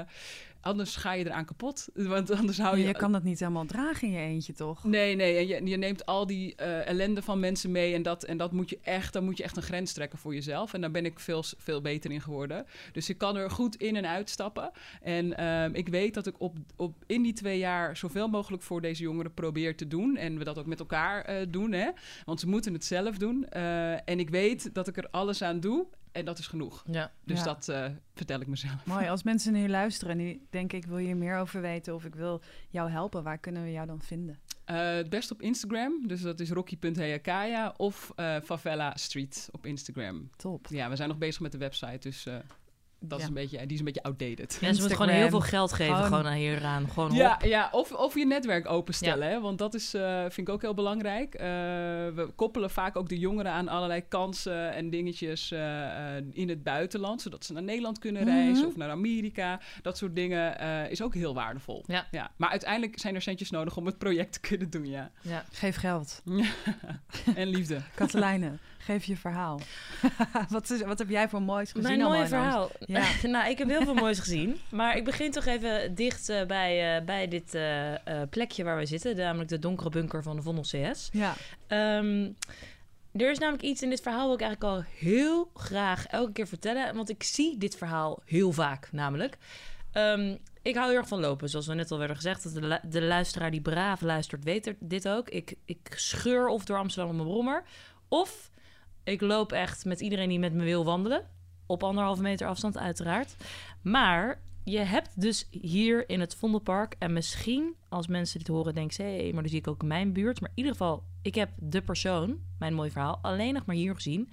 Anders 0.61 0.95
ga 0.95 1.13
je 1.13 1.25
eraan 1.25 1.45
kapot. 1.45 1.87
Want 1.93 2.31
anders 2.31 2.57
hou 2.57 2.77
je, 2.77 2.87
je... 2.87 2.93
kan 2.93 3.11
dat 3.11 3.23
niet 3.23 3.39
helemaal 3.39 3.65
dragen 3.65 4.07
in 4.07 4.13
je 4.13 4.19
eentje, 4.19 4.53
toch? 4.53 4.83
Nee, 4.83 5.15
nee. 5.15 5.37
En 5.37 5.47
je, 5.47 5.69
je 5.69 5.77
neemt 5.77 6.05
al 6.05 6.25
die 6.25 6.55
eh, 6.55 6.87
ellende 6.87 7.21
van 7.21 7.39
mensen 7.39 7.71
mee. 7.71 7.93
En, 7.93 8.01
dat, 8.01 8.23
en 8.23 8.37
dat 8.37 8.51
moet 8.51 8.69
je 8.69 8.79
echt, 8.81 9.13
dan 9.13 9.23
moet 9.23 9.37
je 9.37 9.43
echt 9.43 9.57
een 9.57 9.63
grens 9.63 9.93
trekken 9.93 10.19
voor 10.19 10.33
jezelf. 10.33 10.73
En 10.73 10.81
daar 10.81 10.91
ben 10.91 11.05
ik 11.05 11.19
veel, 11.19 11.43
veel 11.57 11.81
beter 11.81 12.11
in 12.11 12.21
geworden. 12.21 12.65
Dus 12.91 13.09
ik 13.09 13.17
kan 13.17 13.35
er 13.35 13.51
goed 13.51 13.75
in 13.75 13.95
en 13.95 14.05
uitstappen. 14.05 14.71
En 15.01 15.37
ehm, 15.37 15.69
ik 15.73 15.87
weet 15.87 16.13
dat 16.13 16.27
ik 16.27 16.35
op, 16.37 16.57
op, 16.75 16.95
in 17.05 17.21
die 17.21 17.33
twee 17.33 17.57
jaar 17.57 17.97
zoveel 17.97 18.27
mogelijk 18.27 18.63
voor 18.63 18.81
deze 18.81 19.03
jongeren 19.03 19.33
probeer 19.33 19.75
te 19.75 19.87
doen. 19.87 20.17
En 20.17 20.37
we 20.37 20.43
dat 20.43 20.57
ook 20.57 20.65
met 20.65 20.79
elkaar 20.79 21.21
eh, 21.25 21.45
doen. 21.49 21.71
Hè? 21.71 21.89
Want 22.25 22.39
ze 22.39 22.47
moeten 22.47 22.73
het 22.73 22.85
zelf 22.85 23.17
doen. 23.17 23.49
En 23.49 24.19
ik 24.19 24.29
weet 24.29 24.73
dat 24.73 24.87
ik 24.87 24.97
er 24.97 25.07
alles 25.11 25.41
aan 25.41 25.59
doe. 25.59 25.87
En 26.11 26.25
dat 26.25 26.39
is 26.39 26.47
genoeg. 26.47 26.83
Ja. 26.91 27.11
Dus 27.23 27.37
Ja. 27.39 27.43
dat 27.43 27.69
eh, 27.69 27.85
vertel 28.15 28.39
ik 28.39 28.47
mezelf. 28.47 28.85
Mooi, 28.85 29.07
als 29.07 29.23
mensen 29.23 29.53
nu 29.53 29.67
luisteren 29.69 30.11
en 30.11 30.17
die 30.25 30.47
denken 30.49 30.77
ik 30.77 30.85
wil 30.85 30.97
hier 30.97 31.17
meer 31.17 31.37
over 31.37 31.61
weten 31.61 31.95
of 31.95 32.05
ik 32.05 32.15
wil 32.15 32.41
jou 32.69 32.89
helpen, 32.89 33.23
waar 33.23 33.37
kunnen 33.37 33.63
we 33.63 33.71
jou 33.71 33.87
dan 33.87 34.01
vinden? 34.01 34.39
Eh, 34.65 34.77
het 34.93 35.09
best 35.09 35.31
op 35.31 35.41
Instagram. 35.41 36.07
Dus 36.07 36.21
dat 36.21 36.39
is 36.39 36.51
rocky.heyakaya. 36.51 37.73
Of 37.77 38.11
eh, 38.15 38.35
Favela 38.43 38.95
Street 38.97 39.49
op 39.51 39.65
Instagram. 39.65 40.29
Top. 40.35 40.67
Ja, 40.69 40.89
we 40.89 40.95
zijn 40.95 41.09
nog 41.09 41.17
bezig 41.17 41.41
met 41.41 41.51
de 41.51 41.57
website, 41.57 41.97
dus 41.99 42.25
eh, 42.25 42.35
dat 42.99 43.17
Ja. 43.17 43.23
is 43.23 43.27
een 43.29 43.33
beetje, 43.35 43.57
die 43.57 43.71
is 43.73 43.79
een 43.79 43.85
beetje 43.85 44.03
outdated. 44.03 44.57
Ja, 44.61 44.73
ze 44.73 44.79
moeten 44.79 44.97
gewoon 44.97 45.13
heel 45.15 45.29
veel 45.29 45.39
geld 45.41 45.73
geven 45.73 45.93
Gewoon- 45.95 46.07
gewoon 46.07 46.25
aan 46.27 46.33
hieraan. 46.37 46.89
Gewoon 46.89 47.11
Ja, 47.13 47.39
ja 47.45 47.69
of, 47.71 47.91
of 47.91 48.13
je 48.15 48.25
netwerk 48.25 48.69
openstellen, 48.69 49.29
hè? 49.29 49.41
want 49.41 49.57
dat 49.57 49.73
is, 49.73 49.93
eh, 49.93 50.19
vind 50.21 50.47
ik 50.47 50.49
ook 50.49 50.61
heel 50.61 50.73
belangrijk. 50.73 51.33
Eh, 51.35 51.45
we 51.45 52.31
koppelen 52.35 52.69
vaak 52.69 52.95
ook 52.95 53.09
de 53.09 53.19
jongeren 53.19 53.51
aan 53.51 53.67
allerlei 53.67 54.01
kansen 54.07 54.73
en 54.73 54.89
dingetjes 54.89 55.51
eh, 55.51 56.17
eh, 56.17 56.23
in 56.31 56.49
het 56.49 56.63
buitenland, 56.63 57.21
zodat 57.21 57.45
ze 57.45 57.53
naar 57.53 57.63
Nederland 57.63 57.99
kunnen 57.99 58.21
Mhm. 58.23 58.31
reizen 58.31 58.67
of 58.67 58.75
naar 58.75 58.89
Amerika. 58.89 59.59
Dat 59.81 59.97
soort 59.97 60.15
dingen 60.15 60.59
eh, 60.59 60.91
is 60.91 61.01
ook 61.01 61.13
heel 61.13 61.33
waardevol. 61.33 61.83
Ja. 61.87 62.07
Ja. 62.11 62.31
Maar 62.35 62.49
uiteindelijk 62.49 62.99
zijn 62.99 63.15
er 63.15 63.21
centjes 63.21 63.49
nodig 63.49 63.77
om 63.77 63.85
het 63.85 63.97
project 63.97 64.33
te 64.33 64.39
kunnen 64.39 64.69
doen, 64.69 64.85
ja. 64.85 65.11
Ja. 65.21 65.43
Geef 65.51 65.75
geld. 65.75 66.21
en 67.35 67.47
liefde. 67.47 67.77
Katelijne, 67.95 68.51
geef 68.79 69.05
je 69.05 69.17
verhaal. 69.17 69.59
wat, 70.49 70.69
is, 70.69 70.81
wat 70.81 70.99
heb 70.99 71.09
jij 71.09 71.29
voor 71.29 71.41
moois 71.41 71.71
gezien? 71.71 71.87
Mijn 71.87 72.09
mooie 72.09 72.27
verhaal. 72.27 72.71
Ja. 72.79 73.03
nou, 73.27 73.49
ik 73.49 73.57
heb 73.57 73.67
heel 73.67 73.83
veel 73.83 73.93
moois 73.93 74.19
gezien. 74.19 74.59
Maar 74.69 74.97
ik 74.97 75.05
begin 75.05 75.31
toch 75.31 75.45
even 75.45 75.95
dicht 75.95 76.29
eh, 76.29 76.45
bij, 76.45 76.97
eh, 76.97 77.05
bij 77.05 77.27
dit 77.27 77.53
eh, 77.53 77.93
plekje 78.29 78.63
waar 78.63 78.77
we 78.77 78.85
zitten. 78.85 79.15
Namelijk 79.15 79.49
de 79.49 79.59
donkere 79.59 79.89
bunker 79.89 80.23
van 80.23 80.35
de 80.35 80.41
Vondel 80.41 80.63
CS. 80.63 81.09
Ja. 81.11 81.35
Ehm, 81.67 82.29
er 83.11 83.31
is 83.31 83.39
namelijk 83.39 83.63
iets 83.63 83.81
in 83.81 83.89
dit 83.89 84.01
verhaal 84.01 84.27
wat 84.27 84.39
ik 84.39 84.45
eigenlijk 84.45 84.75
al 84.75 84.83
heel 84.99 85.51
graag 85.53 86.07
elke 86.07 86.31
keer 86.31 86.47
vertellen. 86.47 86.95
Want 86.95 87.09
ik 87.09 87.23
zie 87.23 87.57
dit 87.57 87.77
verhaal 87.77 88.21
heel 88.25 88.51
vaak 88.51 88.89
namelijk. 88.91 89.37
Ehm, 89.91 90.35
ik 90.61 90.75
hou 90.75 90.89
heel 90.89 90.97
erg 90.97 91.07
van 91.07 91.19
lopen, 91.19 91.49
zoals 91.49 91.67
we 91.67 91.73
net 91.73 91.91
al 91.91 91.97
werden 91.97 92.15
gezegd. 92.15 92.43
Dat 92.43 92.53
de, 92.53 92.79
de 92.83 93.01
luisteraar 93.01 93.51
die 93.51 93.61
braaf 93.61 94.01
luistert 94.01 94.43
weet 94.43 94.67
er- 94.67 94.75
dit 94.79 95.07
ook. 95.07 95.29
Ik, 95.29 95.55
ik 95.65 95.93
scheur 95.95 96.47
of 96.47 96.65
door 96.65 96.77
Amsterdam 96.77 97.09
op 97.09 97.15
mijn 97.17 97.27
brommer. 97.27 97.63
Of 98.07 98.49
ik 99.03 99.21
loop 99.21 99.51
echt 99.51 99.85
met 99.85 99.99
iedereen 99.99 100.29
die 100.29 100.39
met 100.39 100.53
me 100.53 100.63
wil 100.63 100.85
wandelen. 100.85 101.25
Op 101.65 101.83
anderhalve 101.83 102.21
meter 102.21 102.47
afstand 102.47 102.77
uiteraard. 102.77 103.35
Maar 103.81 104.41
je 104.63 104.79
hebt 104.79 105.21
dus 105.21 105.47
hier 105.51 106.09
in 106.09 106.19
het 106.19 106.35
Vondelpark... 106.35 106.95
en 106.99 107.13
misschien 107.13 107.75
als 107.89 108.07
mensen 108.07 108.39
dit 108.39 108.47
horen 108.47 108.73
denken 108.73 108.93
ze... 108.93 109.03
hé, 109.03 109.31
maar 109.33 109.41
dan 109.41 109.49
zie 109.49 109.59
ik 109.59 109.67
ook 109.67 109.83
mijn 109.83 110.13
buurt. 110.13 110.41
Maar 110.41 110.49
in 110.49 110.57
ieder 110.57 110.71
geval, 110.71 111.03
ik 111.21 111.35
heb 111.35 111.49
de 111.55 111.81
persoon, 111.81 112.39
mijn 112.57 112.73
mooi 112.73 112.91
verhaal... 112.91 113.19
alleen 113.21 113.53
nog 113.53 113.65
maar 113.65 113.75
hier 113.75 113.95
gezien. 113.95 114.29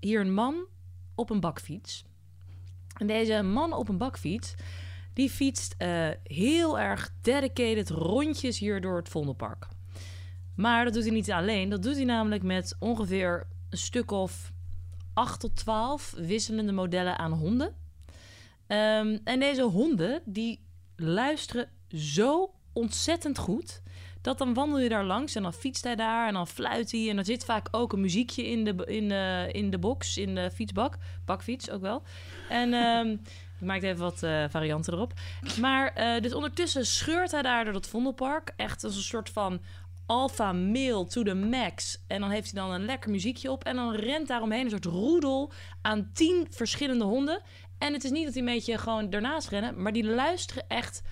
Hier 0.00 0.20
een 0.20 0.34
man 0.34 0.66
op 1.14 1.30
een 1.30 1.40
bakfiets. 1.40 2.04
En 2.96 3.06
deze 3.06 3.42
man 3.42 3.72
op 3.72 3.88
een 3.88 3.98
bakfiets... 3.98 4.54
die 5.12 5.30
fietst 5.30 5.74
eh, 5.78 6.08
heel 6.22 6.78
erg 6.78 7.12
dedicated 7.20 7.90
rondjes 7.90 8.58
hier 8.58 8.80
door 8.80 8.96
het 8.96 9.08
Vondelpark. 9.08 9.68
Maar 10.54 10.84
dat 10.84 10.94
doet 10.94 11.02
hij 11.04 11.12
niet 11.12 11.30
alleen. 11.30 11.68
Dat 11.68 11.82
doet 11.82 11.96
hij 11.96 12.04
namelijk 12.04 12.42
met 12.42 12.76
ongeveer 12.78 13.46
een 13.70 13.78
stuk 13.78 14.10
of 14.10 14.52
8 15.14 15.40
tot 15.40 15.56
12 15.56 16.14
wisselende 16.16 16.72
modellen 16.72 17.18
aan 17.18 17.32
honden. 17.32 17.74
Ehm, 18.66 19.18
en 19.24 19.40
deze 19.40 19.62
honden 19.62 20.22
die 20.24 20.60
luisteren 20.96 21.68
zo 21.88 22.54
ontzettend 22.72 23.38
goed. 23.38 23.82
Dat 24.20 24.38
dan 24.38 24.54
wandel 24.54 24.78
je 24.78 24.88
daar 24.88 25.04
langs 25.04 25.34
en 25.34 25.42
dan 25.42 25.52
fietst 25.52 25.84
hij 25.84 25.96
daar 25.96 26.26
en 26.26 26.32
dan 26.32 26.46
fluit 26.46 26.92
hij. 26.92 27.10
En 27.10 27.18
er 27.18 27.24
zit 27.24 27.44
vaak 27.44 27.68
ook 27.70 27.92
een 27.92 28.00
muziekje 28.00 28.46
in 28.46 28.64
de, 28.64 28.84
in 28.86 29.08
de, 29.08 29.48
in 29.52 29.70
de 29.70 29.78
box, 29.78 30.16
in 30.16 30.34
de 30.34 30.50
fietsbak. 30.50 30.96
Bakfiets 31.24 31.70
ook 31.70 31.80
wel. 31.80 32.02
En 32.48 32.72
ehm, 32.72 33.08
ik 33.60 33.66
maak 33.66 33.82
even 33.82 33.98
wat 33.98 34.22
eh, 34.22 34.44
varianten 34.48 34.92
erop. 34.92 35.12
Maar 35.60 35.92
eh, 35.94 36.22
dus 36.22 36.34
ondertussen 36.34 36.86
scheurt 36.86 37.30
hij 37.30 37.42
daar 37.42 37.64
door 37.64 37.72
dat 37.72 37.88
Vondelpark. 37.88 38.52
Echt 38.56 38.84
als 38.84 38.96
een 38.96 39.02
soort 39.02 39.30
van 39.30 39.60
alpha 40.08 40.52
male 40.52 41.06
to 41.06 41.22
the 41.22 41.34
max. 41.34 42.04
En 42.06 42.20
dan 42.20 42.30
heeft 42.30 42.52
hij 42.52 42.62
dan 42.62 42.72
een 42.72 42.84
lekker 42.84 43.10
muziekje 43.10 43.50
op. 43.50 43.64
En 43.64 43.76
dan 43.76 43.94
rent 43.94 44.28
daaromheen 44.28 44.64
een 44.64 44.70
soort 44.70 44.84
roedel 44.84 45.52
aan 45.82 46.10
tien 46.12 46.46
verschillende 46.50 47.04
honden. 47.04 47.42
En 47.78 47.92
het 47.92 48.04
is 48.04 48.10
niet 48.10 48.24
dat 48.24 48.32
die 48.32 48.42
een 48.42 48.48
beetje 48.48 48.78
gewoon 48.78 49.10
ernaast 49.10 49.48
rennen, 49.48 49.82
maar 49.82 49.92
die 49.92 50.04
luisteren 50.04 50.68
echt 50.68 51.02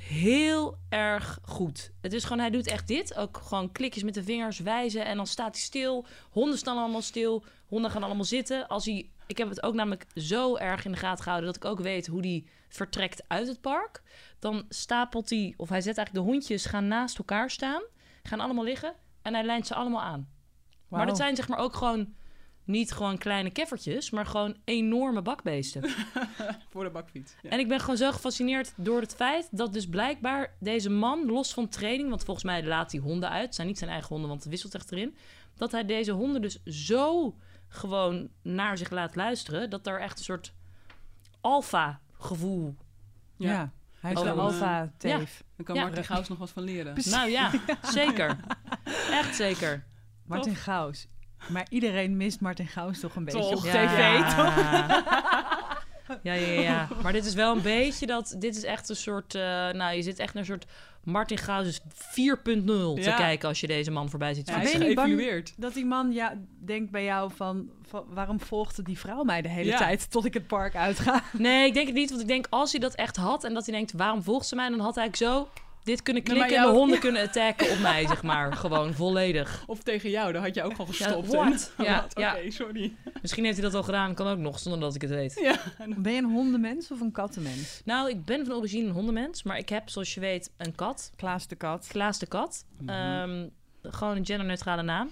heel 0.00 0.78
erg 0.88 1.38
goed. 1.42 1.92
Het 2.00 2.12
is 2.12 2.22
gewoon, 2.22 2.38
hij 2.38 2.50
doet 2.50 2.66
echt 2.66 2.86
dit. 2.86 3.16
Ook 3.16 3.36
gewoon 3.36 3.72
klikjes 3.72 4.02
met 4.02 4.14
de 4.14 4.22
vingers 4.22 4.58
wijzen 4.58 5.04
en 5.04 5.16
dan 5.16 5.26
staat 5.26 5.54
hij 5.54 5.64
stil. 5.64 6.06
Honden 6.30 6.58
staan 6.58 6.78
allemaal 6.78 7.02
stil. 7.02 7.44
Honden 7.66 7.90
gaan 7.90 8.02
allemaal 8.02 8.24
zitten. 8.24 8.68
Als 8.68 8.84
hij, 8.84 9.10
ik 9.26 9.38
heb 9.38 9.48
het 9.48 9.62
ook 9.62 9.74
namelijk 9.74 10.06
zo 10.14 10.56
erg 10.56 10.84
in 10.84 10.92
de 10.92 10.98
gaten 10.98 11.22
gehouden 11.22 11.52
dat 11.52 11.64
ik 11.64 11.70
ook 11.70 11.80
weet 11.80 12.06
hoe 12.06 12.22
die 12.22 12.48
vertrekt 12.68 13.22
uit 13.28 13.48
het 13.48 13.60
park. 13.60 14.02
Dan 14.38 14.64
stapelt 14.68 15.30
hij, 15.30 15.54
of 15.56 15.68
hij 15.68 15.80
zet 15.80 15.96
eigenlijk 15.96 16.26
de 16.26 16.32
hondjes 16.32 16.66
gaan 16.66 16.88
naast 16.88 17.18
elkaar 17.18 17.50
staan, 17.50 17.82
gaan 18.22 18.40
allemaal 18.40 18.64
liggen 18.64 18.94
en 19.22 19.34
hij 19.34 19.44
lijnt 19.44 19.66
ze 19.66 19.74
allemaal 19.74 20.02
aan. 20.02 20.28
Maar 20.88 21.06
dat 21.06 21.16
zijn 21.16 21.36
zeg 21.36 21.48
maar 21.48 21.58
ook 21.58 21.74
gewoon 21.74 22.14
niet 22.68 22.92
gewoon 22.92 23.18
kleine 23.18 23.50
keffertjes, 23.50 24.10
maar 24.10 24.26
gewoon 24.26 24.56
enorme 24.64 25.22
bakbeesten. 25.22 25.90
Voor 26.70 26.84
de 26.84 26.90
bakfiets. 26.90 27.34
Ja. 27.42 27.50
En 27.50 27.58
ik 27.58 27.68
ben 27.68 27.80
gewoon 27.80 27.96
zo 27.96 28.12
gefascineerd 28.12 28.72
door 28.76 29.00
het 29.00 29.14
feit 29.14 29.48
dat 29.50 29.72
dus 29.72 29.88
blijkbaar 29.88 30.56
deze 30.60 30.90
man, 30.90 31.26
los 31.26 31.52
van 31.52 31.68
training, 31.68 32.08
want 32.08 32.24
volgens 32.24 32.46
mij 32.46 32.64
laat 32.64 32.92
hij 32.92 33.00
honden 33.00 33.30
uit, 33.30 33.54
zijn 33.54 33.66
niet 33.66 33.78
zijn 33.78 33.90
eigen 33.90 34.08
honden, 34.08 34.28
want 34.28 34.42
het 34.42 34.50
wisselt 34.50 34.74
echt 34.74 34.92
erin, 34.92 35.16
dat 35.54 35.72
hij 35.72 35.84
deze 35.84 36.12
honden 36.12 36.42
dus 36.42 36.62
zo 36.64 37.36
gewoon 37.68 38.28
naar 38.42 38.78
zich 38.78 38.90
laat 38.90 39.16
luisteren, 39.16 39.70
dat 39.70 39.86
er 39.86 40.00
echt 40.00 40.18
een 40.18 40.24
soort 40.24 40.52
alfa 41.40 42.00
gevoel. 42.18 42.74
Ja. 43.36 43.50
Ja. 43.52 43.70
Hij 44.00 44.12
is 44.12 44.18
Oh, 44.18 44.24
de 44.24 44.30
een, 44.30 44.38
alfa 44.38 44.90
teef. 44.96 45.44
Dan 45.56 45.64
kan 45.64 45.74
Ja. 45.74 45.82
Martin 45.82 46.04
Gauws 46.04 46.28
nog 46.28 46.38
wat 46.38 46.50
van 46.50 46.62
leren. 46.62 46.92
Precies. 46.92 47.12
Nou 47.12 47.30
ja, 47.30 47.50
zeker. 47.92 48.36
Echt 49.10 49.36
zeker. 49.36 49.84
Martin 50.24 50.56
Gauws. 50.56 51.08
Maar 51.48 51.66
iedereen 51.70 52.16
mist 52.16 52.40
Martin 52.40 52.66
Gauws 52.66 53.00
toch 53.00 53.14
een 53.16 53.24
beetje 53.24 53.40
Toch. 53.40 53.58
op 53.58 53.64
Ja. 53.64 53.86
tv, 53.86 54.18
toch? 54.36 54.56
Ja, 56.22 56.32
ja, 56.32 56.60
ja. 56.60 56.88
Maar 57.02 57.12
dit 57.12 57.24
is 57.24 57.34
wel 57.34 57.56
een 57.56 57.62
beetje 57.62 58.06
dat... 58.06 58.34
Dit 58.38 58.56
is 58.56 58.64
echt 58.64 58.88
een 58.88 58.96
soort... 58.96 59.34
eh, 59.34 59.42
nou, 59.70 59.94
je 59.96 60.02
zit 60.02 60.18
echt 60.18 60.34
naar 60.34 60.42
een 60.42 60.48
soort 60.48 60.66
Martin 61.10 61.38
Gauss 61.38 61.80
4.0 61.80 62.94
te 62.94 63.00
Ja. 63.00 63.16
kijken 63.16 63.48
als 63.48 63.60
je 63.60 63.66
deze 63.66 63.90
man 63.90 64.08
voorbij 64.10 64.34
ziet 64.34 64.48
Ja, 64.48 64.60
ben 64.60 64.88
je 64.88 64.94
bang-. 64.94 65.44
Dat 65.56 65.74
die 65.74 65.86
man 65.86 66.12
ja, 66.12 66.34
denkt 66.64 66.90
bij 66.90 67.04
jou 67.04 67.30
van, 67.34 67.70
van... 67.82 68.04
waarom 68.08 68.40
volgde 68.40 68.82
die 68.82 68.98
vrouw 68.98 69.22
mij 69.22 69.42
de 69.42 69.48
hele 69.48 69.70
Ja. 69.70 69.78
tijd 69.78 70.10
tot 70.10 70.24
ik 70.24 70.34
het 70.34 70.46
park 70.46 70.76
uitga? 70.76 71.22
Nee, 71.32 71.66
ik 71.66 71.74
denk 71.74 71.86
het 71.86 71.96
niet. 71.96 72.10
Want 72.10 72.22
ik 72.22 72.28
denk 72.28 72.46
als 72.50 72.70
hij 72.72 72.80
dat 72.80 72.94
echt 72.94 73.16
had 73.16 73.44
en 73.44 73.54
dat 73.54 73.66
hij 73.66 73.74
denkt, 73.74 73.92
waarom 73.92 74.22
volgt 74.22 74.46
ze 74.46 74.54
mij? 74.54 74.68
Dan 74.68 74.80
had 74.80 74.94
hij 74.94 75.04
eigenlijk 75.04 75.32
zo 75.32 75.48
dit 75.88 76.02
kunnen 76.02 76.22
Nee, 76.22 76.34
klikken 76.34 76.56
en 76.56 76.62
de 76.62 76.78
honden 76.78 76.98
kunnen 76.98 77.22
attacken 77.22 77.70
op 77.70 77.78
mij, 77.78 78.06
zeg 78.06 78.22
maar. 78.22 78.52
Gewoon 78.64 78.94
volledig. 78.94 79.64
Of 79.66 79.82
tegen 79.82 80.10
jou, 80.10 80.32
daar 80.32 80.42
had 80.42 80.54
je 80.54 80.62
ook 80.62 80.78
al 80.78 80.86
gestopt. 80.86 81.32
Ja, 81.32 81.46
en-? 81.46 81.84
Ja, 81.84 82.00
Wat? 82.02 82.10
ja. 82.14 82.36
Oké, 82.36 82.50
sorry. 82.50 82.94
Misschien 83.22 83.44
heeft 83.44 83.56
hij 83.56 83.66
dat 83.66 83.74
al 83.74 83.82
gedaan, 83.82 84.14
kan 84.14 84.26
ook 84.26 84.38
nog, 84.38 84.58
zonder 84.58 84.80
dat 84.80 84.94
ik 84.94 85.00
het 85.00 85.10
weet. 85.10 85.38
Ja. 85.40 85.56
Ben 85.96 86.12
je 86.12 86.18
een 86.18 86.30
hondenmens 86.30 86.90
of 86.90 87.00
een 87.00 87.12
kattenmens? 87.12 87.82
Nou, 87.84 88.10
ik 88.10 88.24
ben 88.24 88.46
van 88.46 88.54
origine 88.54 88.86
een 88.86 88.94
hondenmens, 88.94 89.42
maar 89.42 89.58
ik 89.58 89.68
heb, 89.68 89.88
zoals 89.88 90.14
je 90.14 90.20
weet, 90.20 90.50
een 90.56 90.74
kat. 90.74 91.12
Klaas 91.16 91.46
de 91.46 91.56
kat. 91.56 91.86
Klaas 91.88 92.18
de 92.18 92.26
kat. 92.26 92.64
Mhm. 92.78 92.88
Ehm, 92.88 93.48
gewoon 93.82 94.16
een 94.16 94.26
genderneutrale 94.26 94.82
naam. 94.82 95.10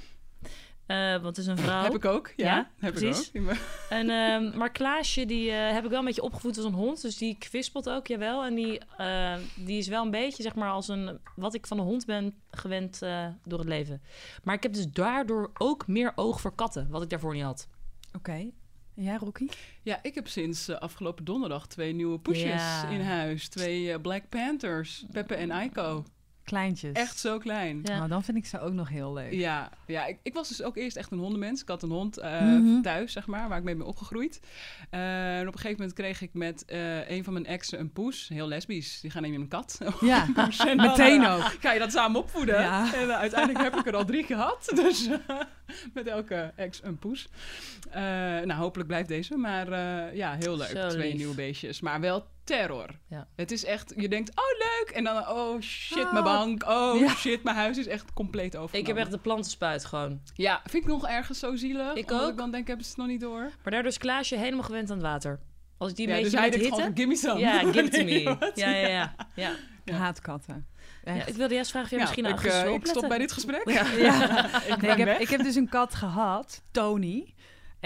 Eh, 0.87 1.13
want 1.13 1.25
het 1.25 1.39
is 1.39 1.47
een 1.47 1.59
vrouw. 1.59 1.83
Heb 1.83 1.95
ik 1.95 2.05
ook. 2.05 2.33
Ja, 2.37 2.45
Ja, 2.47 2.71
heb 2.79 2.95
precies. 2.95 3.31
ik 3.33 3.43
ook. 3.51 3.57
En, 3.89 4.11
ehm, 4.11 4.57
maar 4.59 4.71
Klaasje, 4.73 5.27
die 5.27 5.51
eh, 5.51 5.73
heb 5.73 5.85
ik 5.85 5.91
wel 5.91 5.99
een 5.99 6.05
beetje 6.05 6.23
opgevoed 6.23 6.57
als 6.57 6.67
een 6.67 6.73
hond. 6.73 7.03
Dus 7.03 7.17
die 7.17 7.37
kwispelt 7.39 7.89
ook, 7.89 8.07
jawel. 8.07 8.45
En 8.45 8.55
die, 8.55 8.81
eh, 8.97 9.35
die 9.57 9.79
is 9.79 9.89
wel 9.89 10.05
een 10.05 10.11
beetje, 10.11 10.43
zeg 10.43 10.55
maar, 10.55 10.71
als 10.71 10.89
een... 10.89 11.19
Wat 11.37 11.55
ik 11.55 11.67
van 11.67 11.79
een 11.79 11.85
hond 11.85 12.05
ben 12.07 12.35
gewend 12.51 13.03
eh, 13.03 13.27
door 13.45 13.59
het 13.59 13.69
leven. 13.69 14.03
Maar 14.45 14.55
ik 14.55 14.63
heb 14.63 14.73
dus 14.73 14.87
daardoor 14.93 15.51
ook 15.59 15.87
meer 15.87 16.13
oog 16.15 16.41
voor 16.41 16.55
katten. 16.55 16.89
Wat 16.91 17.03
ik 17.03 17.11
daarvoor 17.11 17.35
niet 17.35 17.43
had. 17.43 17.69
Oké. 18.17 18.33
En 18.33 19.03
jij, 19.03 19.17
Rocky? 19.17 19.49
Ja, 19.83 19.99
ik 20.03 20.15
heb 20.15 20.29
sinds 20.29 20.71
afgelopen 20.71 21.25
donderdag 21.25 21.67
twee 21.67 21.93
nieuwe 21.93 22.19
poesjes 22.19 22.51
Ja. 22.63 22.89
in 22.89 23.01
huis. 23.01 23.49
Twee 23.49 24.01
Black 24.01 24.29
Panthers, 24.29 25.05
Peppe 25.13 25.35
en 25.35 25.51
Aiko. 25.51 26.05
Kleintjes. 26.47 26.93
Echt 26.93 27.19
zo 27.19 27.39
klein. 27.39 27.81
Ja. 27.83 27.97
Nou, 27.97 28.09
dan 28.09 28.25
vind 28.25 28.37
ik 28.37 28.47
ze 28.47 28.61
ook 28.61 28.73
nog 28.73 28.89
heel 28.89 29.13
leuk. 29.13 29.33
Ja, 29.33 29.71
ja 29.87 30.07
ik, 30.07 30.19
ik 30.23 30.35
was 30.35 30.49
dus 30.49 30.63
ook 30.63 30.77
eerst 30.77 30.97
echt 30.97 31.11
een 31.13 31.19
hondenmens. 31.19 31.63
Ik 31.63 31.69
had 31.69 31.83
een 31.83 31.91
hond 31.91 32.19
eh, 32.19 32.41
Mhm. 32.41 32.81
thuis, 32.83 33.13
zeg 33.13 33.27
maar, 33.27 33.49
waar 33.49 33.59
ik 33.59 33.65
mee 33.65 33.77
ben 33.77 33.87
opgegroeid. 33.87 34.41
Eh, 34.91 35.39
en 35.39 35.47
op 35.49 35.53
een 35.55 35.61
gegeven 35.61 35.79
moment 35.79 35.93
kreeg 35.99 36.21
ik 36.23 36.31
met 36.35 36.65
eh, 36.65 37.11
een 37.11 37.25
van 37.25 37.33
mijn 37.33 37.47
exen 37.47 37.81
een 37.81 37.93
poes. 37.93 38.29
Heel 38.29 38.49
lesbisch. 38.49 39.01
Die 39.01 39.11
gaan 39.11 39.23
nemen 39.23 39.41
een 39.41 39.49
kat. 39.49 39.79
Ja, 40.01 40.27
En 40.27 40.77
dan, 40.77 40.77
meteen 40.77 41.27
ook. 41.27 41.43
Ga 41.61 41.73
je 41.73 41.79
dat 41.79 41.93
samen 41.93 42.21
opvoeden? 42.21 42.61
Ja. 42.61 42.95
En 42.95 43.17
uiteindelijk 43.17 43.65
heb 43.65 43.75
ik 43.77 43.87
er 43.87 43.97
al 43.97 44.05
drie 44.05 44.25
gehad. 44.25 44.73
Dus 44.83 45.09
met 45.95 46.07
elke 46.07 46.53
ex 46.57 46.81
een 46.85 46.99
poes. 46.99 47.29
Eh, 47.91 48.03
nou, 48.03 48.53
hopelijk 48.53 48.89
blijft 48.89 49.09
deze. 49.09 49.37
Maar 49.37 49.73
eh, 49.73 50.17
ja, 50.17 50.37
heel 50.39 50.57
leuk. 50.57 50.67
Zo 50.69 50.89
Twee 50.89 51.09
lief. 51.09 51.17
nieuwe 51.17 51.35
beestjes. 51.35 51.81
Maar 51.81 52.01
wel 52.01 52.27
terror. 52.47 52.87
Ja. 53.09 53.27
Het 53.37 53.51
is 53.51 53.65
echt, 53.65 53.93
je 53.97 54.09
denkt, 54.09 54.31
oh 54.31 54.59
leuk. 54.59 54.91
En 54.97 55.05
dan, 55.05 55.29
oh 55.29 55.61
shit, 55.61 56.05
Ah. 56.05 56.13
mijn 56.13 56.25
bank. 56.25 56.65
Oh 56.69 57.01
Ja. 57.01 57.09
shit, 57.09 57.43
mijn 57.43 57.57
huis 57.57 57.79
is 57.79 57.87
echt 57.87 58.13
compleet 58.13 58.55
Ik 58.55 58.61
overgenomen. 58.61 58.95
heb 58.97 59.03
echt 59.05 59.15
de 59.15 59.19
plantenspuit 59.23 59.85
gewoon. 59.85 60.21
Ja, 60.35 60.61
vind 60.65 60.83
ik 60.83 60.89
nog 60.89 61.07
ergens 61.07 61.39
zo 61.39 61.57
zielig. 61.57 61.95
Ik 61.95 62.11
omdat 62.11 62.25
ook. 62.25 62.31
Ik 62.31 62.37
dan 62.37 62.51
denk, 62.51 62.67
hebben 62.67 62.85
ze 62.85 62.91
het 62.91 63.01
nog 63.01 63.09
niet 63.09 63.21
door. 63.21 63.41
Maar 63.41 63.73
daardoor 63.73 63.91
is 63.91 63.99
Klaasje 63.99 64.37
helemaal 64.37 64.63
gewend 64.65 64.91
aan 64.91 64.97
het 64.97 65.07
water. 65.07 65.41
Als 65.79 65.91
ik 65.91 65.97
die 65.97 66.09
ja, 66.09 66.15
dus 66.15 66.23
beetje 66.23 66.39
hij 66.39 66.49
met 66.49 66.59
denkt 66.59 66.77
hitte... 66.77 66.81
gewoon, 66.83 66.97
give 66.97 67.09
me 67.09 67.17
some. 67.17 67.41
Ja, 67.41 67.59
give 67.83 67.89
to 67.89 68.05
me. 68.05 68.37
Ja, 68.65 68.71
ja, 68.71 68.89
ja. 68.89 69.15
ja. 69.35 69.53
Ik 69.85 69.93
haat 69.93 70.21
katten. 70.21 70.67
Ja, 71.05 71.13
ik 71.27 71.35
wilde 71.35 71.55
juist 71.55 71.71
vragen 71.71 71.89
of 71.89 71.91
je 71.91 71.97
Ja, 71.97 72.03
misschien 72.03 72.25
ik, 72.27 72.41
wil 72.65 72.75
ik 72.75 72.87
stop 72.87 73.09
bij 73.09 73.19
dit 73.19 73.33
gesprek. 73.33 73.71
Ja. 73.71 73.85
Ja. 73.97 74.45
ik 74.63 74.69
Nee, 74.69 74.77
ben 74.81 74.91
ik, 74.91 74.97
heb, 74.97 75.07
weg. 75.07 75.19
ik 75.19 75.29
heb 75.29 75.43
dus 75.43 75.55
een 75.55 75.69
kat 75.69 75.95
gehad, 75.95 76.63
Tony. 76.71 77.35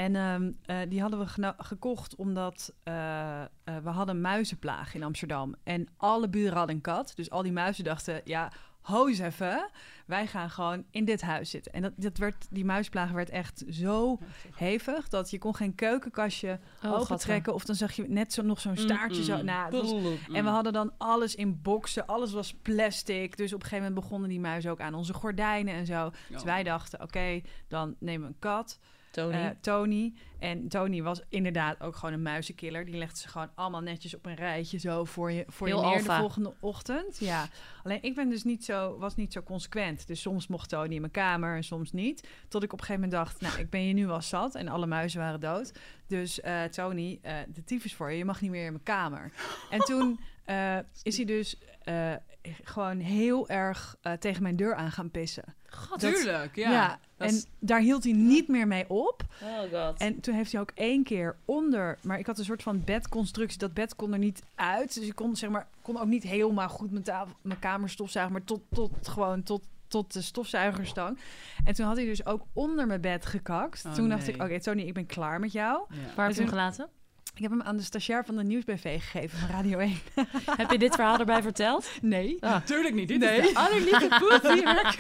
En 0.01 0.17
ehm, 0.17 0.51
eh, 0.65 0.77
die 0.89 1.01
hadden 1.01 1.19
we 1.19 1.55
gekocht 1.59 2.15
omdat 2.15 2.75
eh, 2.83 3.41
eh, 3.43 3.47
we 3.65 3.89
hadden 3.89 4.15
een 4.15 4.21
muizenplaag 4.21 4.95
in 4.95 5.03
Amsterdam. 5.03 5.55
En 5.63 5.89
alle 5.97 6.29
buren 6.29 6.57
hadden 6.57 6.77
een 6.77 6.83
kat. 6.83 7.13
Dus 7.15 7.31
al 7.31 7.43
die 7.43 7.53
muizen 7.53 7.85
dachten, 7.85 8.21
ja, 8.25 8.53
ho 8.81 9.09
eens 9.09 9.19
even. 9.19 9.71
Wij 10.07 10.27
gaan 10.27 10.51
gewoon 10.51 10.85
in 10.91 11.05
dit 11.05 11.21
huis 11.21 11.51
zitten. 11.51 11.73
En 11.73 11.83
dat, 11.83 11.93
dat 11.97 12.19
werd, 12.19 12.47
die 12.51 12.65
muisplaag 12.65 13.11
werd 13.11 13.31
echt 13.31 13.65
zo 13.71 14.19
hevig... 14.55 15.09
dat 15.09 15.31
je 15.31 15.39
kon 15.39 15.55
geen 15.55 15.75
keukenkastje 15.75 16.59
Oh, 16.85 17.01
opentrekken. 17.01 17.55
Of 17.55 17.65
dan 17.65 17.75
zag 17.75 17.93
je 17.93 18.05
net 18.09 18.33
zo, 18.33 18.43
nog 18.43 18.61
zo'n 18.61 18.77
staartje 18.77 19.25
zo... 19.25 19.33
Mm-mm. 19.35 19.45
Nou, 19.45 19.71
was 19.71 19.93
en 20.33 20.45
we 20.45 20.51
hadden 20.51 20.73
dan 20.73 20.93
alles 20.99 21.35
in 21.35 21.63
boxen, 21.63 22.07
alles 22.07 22.33
was 22.33 22.55
plastic. 22.55 23.37
Dus 23.37 23.53
op 23.53 23.63
een 23.63 23.69
gegeven 23.69 23.85
moment 23.85 24.05
begonnen 24.05 24.29
die 24.29 24.41
muizen 24.41 24.71
ook 24.71 24.81
aan 24.81 24.95
onze 24.95 25.15
gordijnen 25.15 25.75
en 25.75 25.87
zo. 25.87 26.11
Dus 26.29 26.43
wij 26.43 26.63
dachten, 26.63 27.03
oké, 27.03 27.41
dan 27.69 27.97
nemen 27.99 28.29
we 28.29 28.35
een 28.35 28.39
kat, 28.39 28.79
Tony. 29.11 29.35
eh, 29.35 29.49
Tony. 29.61 30.13
En 30.39 30.69
Tony 30.69 31.03
was 31.03 31.23
inderdaad 31.29 31.81
ook 31.81 31.97
gewoon 31.97 32.15
een 32.15 32.23
muizenkiller. 32.23 32.85
Die 32.85 32.95
legde 32.97 33.19
ze 33.19 33.29
gewoon 33.29 33.51
allemaal 33.55 33.81
netjes 33.81 34.15
op 34.15 34.27
een 34.27 34.35
rijtje 34.35 34.79
zo 34.79 35.05
voor 35.05 35.33
je, 35.33 35.45
voor 35.49 35.69
je 35.69 35.75
neer 35.75 35.83
alpha. 35.85 36.15
de 36.15 36.21
volgende 36.21 36.53
ochtend. 36.61 37.19
Ja, 37.19 37.49
alleen 37.83 38.03
ik 38.03 38.15
ben 38.15 38.29
dus 38.29 38.45
niet 38.45 38.65
zo, 38.65 38.99
was 38.99 39.17
niet 39.17 39.33
zo 39.33 39.43
consequent. 39.43 40.07
Dus 40.07 40.21
soms 40.21 40.47
mocht 40.47 40.69
Tony 40.69 40.95
in 40.95 41.01
mijn 41.01 41.13
kamer 41.13 41.57
en 41.57 41.65
soms 41.65 41.93
niet. 41.93 42.29
Tot 42.49 42.63
ik 42.63 42.73
op 42.73 42.81
een 42.81 42.85
gegeven 42.87 43.09
moment 43.09 43.29
dacht, 43.29 43.41
nou, 43.41 43.59
ik 43.59 43.71
ben 43.71 43.87
je 43.87 43.93
nu 43.95 44.09
al 44.09 44.23
zat. 44.23 44.55
En 44.55 44.69
alle 44.69 44.87
muizen 44.87 45.21
waren 45.21 45.41
dood. 45.41 45.73
Dus 46.07 46.41
eh, 46.41 46.65
Tony, 46.65 47.19
eh, 47.23 47.37
de 47.49 47.65
tyfus 47.65 47.95
voor 47.95 48.11
je, 48.11 48.19
je 48.19 48.25
mag 48.25 48.41
niet 48.41 48.51
meer 48.51 48.67
in 48.67 48.73
mijn 48.73 48.83
kamer. 48.85 49.33
En 49.71 49.79
toen 49.81 50.21
is 51.03 51.17
hij 51.17 51.25
dus 51.27 51.59
gewoon 52.63 52.99
heel 52.99 53.49
erg 53.49 53.97
eh, 54.03 54.13
tegen 54.13 54.43
mijn 54.43 54.57
deur 54.57 54.75
aan 54.75 54.91
gaan 54.93 55.11
pissen. 55.11 55.45
God. 55.71 55.99
Tuurlijk, 56.01 56.57
ja. 56.57 56.99
Dat 57.17 57.29
en 57.29 57.35
is- 57.35 57.47
daar 57.59 57.81
hield 57.81 58.05
hij 58.05 58.13
niet 58.13 58.49
meer 58.49 58.67
mee 58.67 58.85
op. 58.89 59.23
Oh 59.43 59.59
god. 59.81 59.99
En 60.01 60.21
toen 60.21 60.35
heeft 60.35 60.53
hij 60.53 60.61
ook 60.61 60.71
één 60.75 61.05
keer 61.05 61.37
onder... 61.45 61.99
Maar 62.03 62.19
ik 62.19 62.27
had 62.27 62.39
een 62.39 62.45
soort 62.45 62.63
van 62.63 62.85
bedconstructie. 62.85 63.59
Dat 63.59 63.75
bed 63.75 63.97
kon 63.97 64.13
er 64.13 64.19
niet 64.19 64.43
uit. 64.55 64.95
Dus 64.95 65.05
ik 65.07 65.15
kon, 65.15 65.37
zeg 65.37 65.51
maar, 65.51 65.67
kon 65.83 65.99
ook 66.01 66.07
niet 66.07 66.23
helemaal 66.23 66.69
goed 66.69 66.91
mijn, 66.91 67.05
tafel, 67.05 67.35
mijn 67.43 67.59
kamer 67.59 67.89
stofzuigen. 67.91 68.33
Maar 68.35 68.45
tot, 68.45 68.61
tot 68.73 69.09
gewoon 69.09 69.43
tot, 69.43 69.63
tot 69.89 70.13
de 70.13 70.23
stofzuigerstang. 70.23 71.19
En 71.65 71.75
toen 71.75 71.87
had 71.87 71.97
hij 71.97 72.05
dus 72.05 72.27
ook 72.27 72.43
onder 72.53 72.87
mijn 72.87 73.01
bed 73.01 73.27
gekakt. 73.27 73.85
Oh, 73.87 73.93
toen 73.93 74.09
dacht 74.09 74.27
nee. 74.27 74.35
ik, 74.35 74.43
oké 74.43 74.61
Tony, 74.61 74.83
ik 74.83 74.95
ben 74.95 75.07
klaar 75.07 75.41
met 75.41 75.53
jou. 75.53 75.85
Ja. 75.89 75.97
Waar 75.97 76.07
heb 76.07 76.17
je 76.17 76.23
hem 76.23 76.35
toen- 76.35 76.49
gelaten? 76.49 76.89
Ik 77.35 77.43
heb 77.47 77.51
hem 77.51 77.63
aan 77.63 77.77
de 77.77 77.83
stagiair 77.83 78.25
van 78.25 78.37
de 78.37 78.43
Nieuwsbv 78.43 78.83
gegeven 79.01 79.39
van 79.39 79.49
Radio 79.49 79.79
1. 79.79 79.97
heb 80.57 80.71
je 80.71 80.79
dit 80.79 80.95
verhaal 80.95 81.19
erbij 81.19 81.43
verteld? 81.43 81.91
Nee. 82.03 82.37
Ah. 82.41 82.65
Tuurlijk 82.65 82.95
niet. 82.95 83.09
Dit 83.09 83.19
Nee. 83.19 83.41
is 83.41 83.49
de 83.49 83.59
allerliefste 83.59 84.09
poes 84.19 84.53
die 84.55 84.63
werkt. 84.65 84.97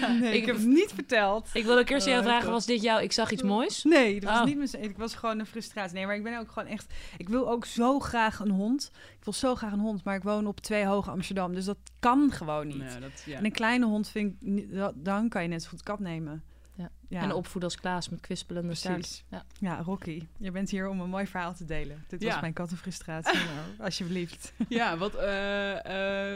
Ja. 0.00 0.08
Nee, 0.12 0.28
ik, 0.32 0.40
Ik- 0.40 0.46
heb 0.46 0.56
het 0.56 0.66
niet 0.66 0.92
verteld. 0.94 1.48
Ik 1.52 1.64
wilde 1.64 1.84
Kirsty 1.84 2.08
jou 2.10 2.20
Oh, 2.20 2.26
vragen, 2.26 2.44
God. 2.44 2.52
was 2.52 2.66
dit 2.66 2.82
jou, 2.82 3.02
ik 3.02 3.12
zag 3.12 3.30
iets 3.30 3.42
moois? 3.42 3.84
Nee, 3.84 4.20
dat 4.20 4.30
was 4.30 4.38
Oh. 4.38 4.44
niet 4.46 4.56
mijn, 4.56 4.82
ik 4.90 4.96
was 4.96 5.14
gewoon 5.14 5.38
een 5.38 5.46
frustratie. 5.46 5.94
Nee, 5.96 6.06
maar 6.06 6.14
ik 6.16 6.22
ben 6.22 6.38
ook 6.38 6.50
gewoon 6.52 6.68
echt... 6.68 6.94
Ik 7.16 7.28
wil 7.28 7.50
ook 7.50 7.64
zo 7.64 7.98
graag 8.00 8.38
een 8.40 8.50
hond. 8.50 8.90
Ik 9.18 9.24
wil 9.24 9.32
zo 9.32 9.54
graag 9.54 9.72
een 9.72 9.78
hond, 9.80 10.04
maar 10.04 10.16
ik 10.16 10.22
woon 10.22 10.46
op 10.46 10.60
twee 10.60 10.84
hoge 10.84 11.10
Amsterdam. 11.10 11.54
Dus 11.54 11.64
dat 11.64 11.78
kan 11.98 12.30
gewoon 12.32 12.66
niet. 12.66 12.92
Ja, 12.92 13.00
dat, 13.00 13.22
ja. 13.26 13.36
En 13.38 13.44
een 13.44 13.52
kleine 13.52 13.86
hond 13.86 14.08
vind 14.08 14.34
ik... 14.40 14.66
Dan 14.94 15.28
kan 15.28 15.42
je 15.42 15.48
net 15.48 15.62
zo 15.62 15.68
goed 15.68 15.82
kat 15.82 15.98
nemen. 16.00 16.42
Ja. 16.76 16.90
En 17.10 17.32
opvoeden 17.32 17.70
als 17.70 17.80
Klaas 17.80 18.08
met 18.08 18.20
kwispelende 18.20 18.74
staart. 18.74 18.96
Precies. 18.98 19.24
Ja. 19.30 19.44
Ja. 19.58 19.80
Rocky, 19.82 20.22
je 20.38 20.50
bent 20.50 20.70
hier 20.70 20.88
om 20.88 21.00
een 21.00 21.08
mooi 21.10 21.26
verhaal 21.26 21.54
te 21.54 21.64
delen. 21.64 22.04
Dit 22.08 22.22
Ja. 22.22 22.28
was 22.30 22.40
mijn 22.40 22.52
kattenfrustratie, 22.52 23.38
maar 23.38 23.64
alsjeblieft. 23.86 24.52
Ja, 24.68 24.96
wat 24.96 25.14
eh, 25.14 25.70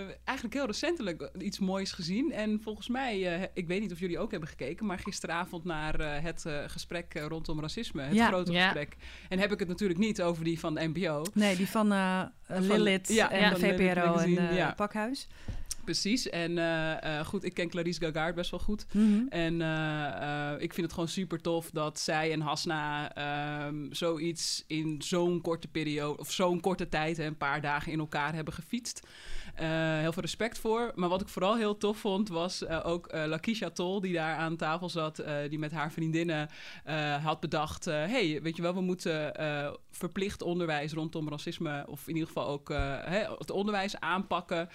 eh, 0.00 0.08
eigenlijk 0.24 0.54
heel 0.56 0.66
recentelijk 0.66 1.30
iets 1.38 1.58
moois 1.58 1.92
gezien. 1.92 2.32
En 2.32 2.60
volgens 2.62 2.88
mij, 2.88 3.34
eh, 3.40 3.48
ik 3.54 3.66
weet 3.66 3.80
niet 3.80 3.92
of 3.92 3.98
jullie 4.00 4.18
ook 4.18 4.30
hebben 4.30 4.48
gekeken, 4.48 4.86
maar 4.86 4.98
gisteravond 4.98 5.64
naar 5.64 6.00
eh, 6.00 6.22
het 6.22 6.44
gesprek 6.66 7.14
rondom 7.28 7.60
racisme, 7.60 8.02
het 8.02 8.14
Ja. 8.14 8.26
grote 8.26 8.52
Ja. 8.52 8.64
gesprek. 8.64 8.96
En 9.28 9.38
heb 9.38 9.52
ik 9.52 9.58
het 9.58 9.68
natuurlijk 9.68 9.98
niet 10.00 10.22
over 10.22 10.44
die 10.44 10.58
van 10.60 10.74
de 10.74 10.88
NPO. 10.94 11.22
Nee, 11.34 11.56
die 11.56 11.68
van, 11.68 11.92
eh 11.92 12.22
Van- 12.42 12.66
Lilith 12.66 13.08
ja, 13.08 13.30
en 13.30 13.40
ja, 13.40 13.50
de 13.50 13.56
VPRO 13.56 14.16
en. 14.16 14.74
Pakhuis. 14.74 15.28
Precies. 15.84 16.28
En 16.30 16.58
eh, 16.58 17.18
eh, 17.18 17.26
goed, 17.26 17.44
ik 17.44 17.54
ken 17.54 17.68
Clarice 17.68 18.00
Gagard 18.00 18.34
best 18.34 18.50
wel 18.50 18.60
goed. 18.60 18.86
Mhm. 18.92 19.26
En 19.28 19.60
eh, 19.62 20.52
eh, 20.52 20.60
ik 20.64 20.72
vind 20.72 20.86
het 20.86 20.94
gewoon 20.94 21.08
super 21.08 21.40
tof 21.40 21.70
dat 21.70 22.00
zij 22.00 22.32
en 22.32 22.40
Hasna 22.40 23.14
ehm, 23.14 23.92
zoiets 23.92 24.64
in 24.66 25.02
zo'n 25.02 25.40
korte 25.40 25.68
periode, 25.68 26.18
of 26.18 26.32
zo'n 26.32 26.60
korte 26.60 26.88
tijd, 26.88 27.18
een 27.18 27.36
paar 27.36 27.60
dagen 27.60 27.92
in 27.92 27.98
elkaar 27.98 28.34
hebben 28.34 28.54
gefietst. 28.54 29.06
Eh, 29.54 29.98
heel 29.98 30.12
veel 30.12 30.22
respect 30.22 30.58
voor. 30.58 30.92
Maar 30.94 31.08
wat 31.08 31.20
ik 31.20 31.28
vooral 31.28 31.56
heel 31.56 31.76
tof 31.76 31.98
vond, 31.98 32.28
was 32.28 32.64
eh, 32.64 32.80
ook 32.84 33.06
eh 33.06 33.24
Lakisha 33.26 33.70
Tol, 33.70 34.00
die 34.00 34.12
daar 34.12 34.36
aan 34.36 34.56
tafel 34.56 34.88
zat, 34.88 35.22
die 35.48 35.58
met 35.58 35.72
haar 35.72 35.92
vriendinnen 35.92 36.48
had 37.22 37.40
bedacht: 37.40 37.84
hey, 37.84 38.42
weet 38.42 38.56
je 38.56 38.62
wel, 38.62 38.74
we 38.74 38.80
moeten 38.80 39.32
verplicht 39.90 40.42
onderwijs 40.42 40.92
rondom 40.92 41.28
racisme, 41.28 41.84
of 41.88 42.08
in 42.08 42.14
ieder 42.14 42.26
geval 42.28 42.46
ook 42.46 42.68
hè, 43.04 43.34
het 43.38 43.50
onderwijs 43.50 44.00
aanpakken. 44.00 44.68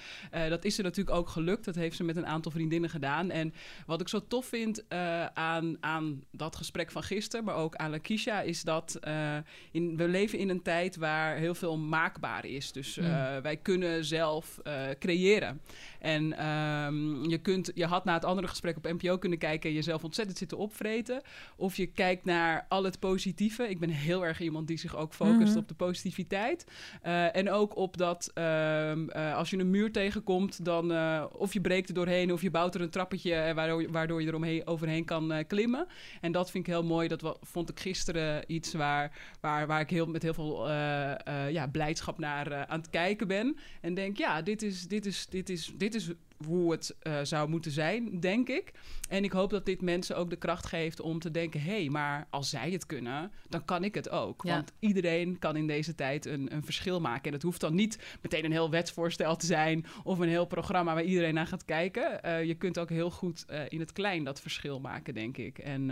Dat 0.49 0.65
is 0.65 0.77
er 0.77 0.83
natuurlijk 0.83 1.17
ook 1.17 1.29
gelukt. 1.29 1.65
Dat 1.65 1.75
heeft 1.75 1.95
ze 1.95 2.03
met 2.03 2.15
een 2.15 2.25
aantal 2.25 2.51
vriendinnen 2.51 2.89
gedaan. 2.89 3.29
En 3.29 3.53
wat 3.85 4.01
ik 4.01 4.07
zo 4.07 4.27
tof 4.27 4.45
vind 4.45 4.83
aan, 5.33 5.77
aan 5.79 6.23
dat 6.31 6.55
gesprek 6.55 6.91
van 6.91 7.03
gisteren, 7.03 7.45
maar 7.45 7.55
ook 7.55 7.75
aan 7.75 7.91
Lakisha, 7.91 8.41
is 8.41 8.63
dat 8.63 8.99
in, 9.71 9.97
we 9.97 10.07
leven 10.07 10.39
in 10.39 10.49
een 10.49 10.61
tijd 10.61 10.95
waar 10.95 11.35
heel 11.35 11.55
veel 11.55 11.77
maakbaar 11.77 12.45
is. 12.45 12.71
Dus 12.71 12.97
eh, 12.97 13.37
wij 13.37 13.57
kunnen 13.57 14.05
zelf 14.05 14.59
eh, 14.69 14.95
creëren. 14.99 15.61
En 15.99 16.37
ehm, 16.37 17.29
je, 17.29 17.37
kunt, 17.41 17.71
je 17.75 17.85
had 17.85 18.05
na 18.05 18.13
het 18.13 18.25
andere 18.25 18.47
gesprek 18.47 18.77
op 18.77 18.83
NPO 18.83 19.17
kunnen 19.17 19.37
kijken 19.39 19.69
en 19.69 19.75
jezelf 19.75 20.03
ontzettend 20.03 20.37
zitten 20.37 20.57
opvreten. 20.57 21.21
Of 21.55 21.75
je 21.75 21.85
kijkt 21.85 22.25
naar 22.25 22.65
al 22.69 22.83
het 22.83 22.99
positieve. 22.99 23.69
Ik 23.69 23.79
ben 23.79 23.89
heel 23.89 24.25
erg 24.25 24.39
iemand 24.41 24.67
die 24.67 24.77
zich 24.77 24.95
ook 24.95 25.13
focust 25.13 25.49
Mhm. 25.49 25.57
op 25.57 25.67
de 25.67 25.73
positiviteit. 25.73 26.65
Eh, 27.01 27.35
en 27.35 27.51
ook 27.51 27.75
op 27.75 27.97
dat 27.97 28.31
ehm, 28.33 29.09
eh, 29.09 29.35
als 29.35 29.49
je 29.49 29.57
een 29.57 29.69
muur 29.69 29.91
tegenkomt, 29.91 30.65
dan 30.65 30.91
eh, 30.91 31.25
of 31.37 31.53
je 31.53 31.61
breekt 31.61 31.87
er 31.89 31.93
doorheen 31.95 32.33
of 32.33 32.41
je 32.41 32.51
bouwt 32.51 32.75
er 32.75 32.81
een 32.81 32.89
trappetje 32.89 33.51
waardoor, 33.55 33.81
je- 33.81 33.91
waardoor 33.91 34.21
je 34.21 34.27
er 34.27 34.35
omheen, 34.35 34.67
overheen 34.67 35.05
kan 35.05 35.43
klimmen. 35.47 35.87
En 36.21 36.31
dat 36.31 36.51
vind 36.51 36.67
ik 36.67 36.73
heel 36.73 36.83
mooi. 36.83 37.07
Dat 37.07 37.37
vond 37.41 37.69
ik 37.69 37.79
gisteren 37.79 38.43
iets 38.47 38.73
waar, 38.73 39.17
waar, 39.41 39.67
waar 39.67 39.81
ik 39.81 39.89
heel, 39.89 40.05
met 40.05 40.21
heel 40.23 40.33
veel 40.33 40.69
ja, 41.49 41.67
blijdschap 41.71 42.17
naar 42.19 42.65
aan 42.65 42.79
het 42.79 42.89
kijken 42.89 43.27
ben. 43.27 43.57
En 43.81 43.93
denk, 43.93 44.17
ja, 44.17 44.41
dit 44.41 44.61
is, 44.61 44.87
dit 44.87 45.05
is, 45.05 45.27
dit 45.29 45.49
is, 45.49 45.73
dit 45.77 45.88
is 45.95 46.11
hoe 46.45 46.71
het 46.71 46.95
eh, 46.99 47.19
zou 47.23 47.49
moeten 47.49 47.71
zijn, 47.71 48.19
denk 48.19 48.49
ik. 48.49 48.71
En 49.09 49.23
ik 49.23 49.31
hoop 49.31 49.49
dat 49.49 49.65
dit 49.65 49.81
mensen 49.81 50.17
ook 50.17 50.29
de 50.29 50.35
kracht 50.35 50.65
geeft 50.65 51.01
om 51.01 51.19
te 51.19 51.31
denken... 51.31 51.61
hé, 51.61 51.79
hey, 51.79 51.89
maar 51.89 52.27
als 52.29 52.49
zij 52.49 52.71
het 52.71 52.85
kunnen, 52.85 53.31
dan 53.49 53.65
kan 53.65 53.83
ik 53.83 53.95
het 53.95 54.09
ook. 54.09 54.43
Ja. 54.43 54.53
Want 54.53 54.71
iedereen 54.79 55.39
kan 55.39 55.55
in 55.55 55.67
deze 55.67 55.95
tijd 55.95 56.25
een, 56.25 56.53
een 56.53 56.63
verschil 56.63 56.99
maken. 56.99 57.23
En 57.23 57.33
het 57.33 57.43
hoeft 57.43 57.61
dan 57.61 57.75
niet 57.75 57.99
meteen 58.21 58.45
een 58.45 58.51
heel 58.51 58.69
wetsvoorstel 58.69 59.35
te 59.35 59.45
zijn... 59.45 59.85
of 60.03 60.19
een 60.19 60.29
heel 60.29 60.45
programma 60.45 60.93
waar 60.93 61.03
iedereen 61.03 61.33
naar 61.33 61.47
gaat 61.47 61.65
kijken. 61.65 62.23
Eh, 62.23 62.43
je 62.43 62.55
kunt 62.55 62.79
ook 62.79 62.89
heel 62.89 63.11
goed 63.11 63.45
eh, 63.45 63.61
in 63.69 63.79
het 63.79 63.91
klein 63.91 64.23
dat 64.23 64.41
verschil 64.41 64.79
maken, 64.79 65.13
denk 65.13 65.37
ik. 65.37 65.57
En, 65.57 65.91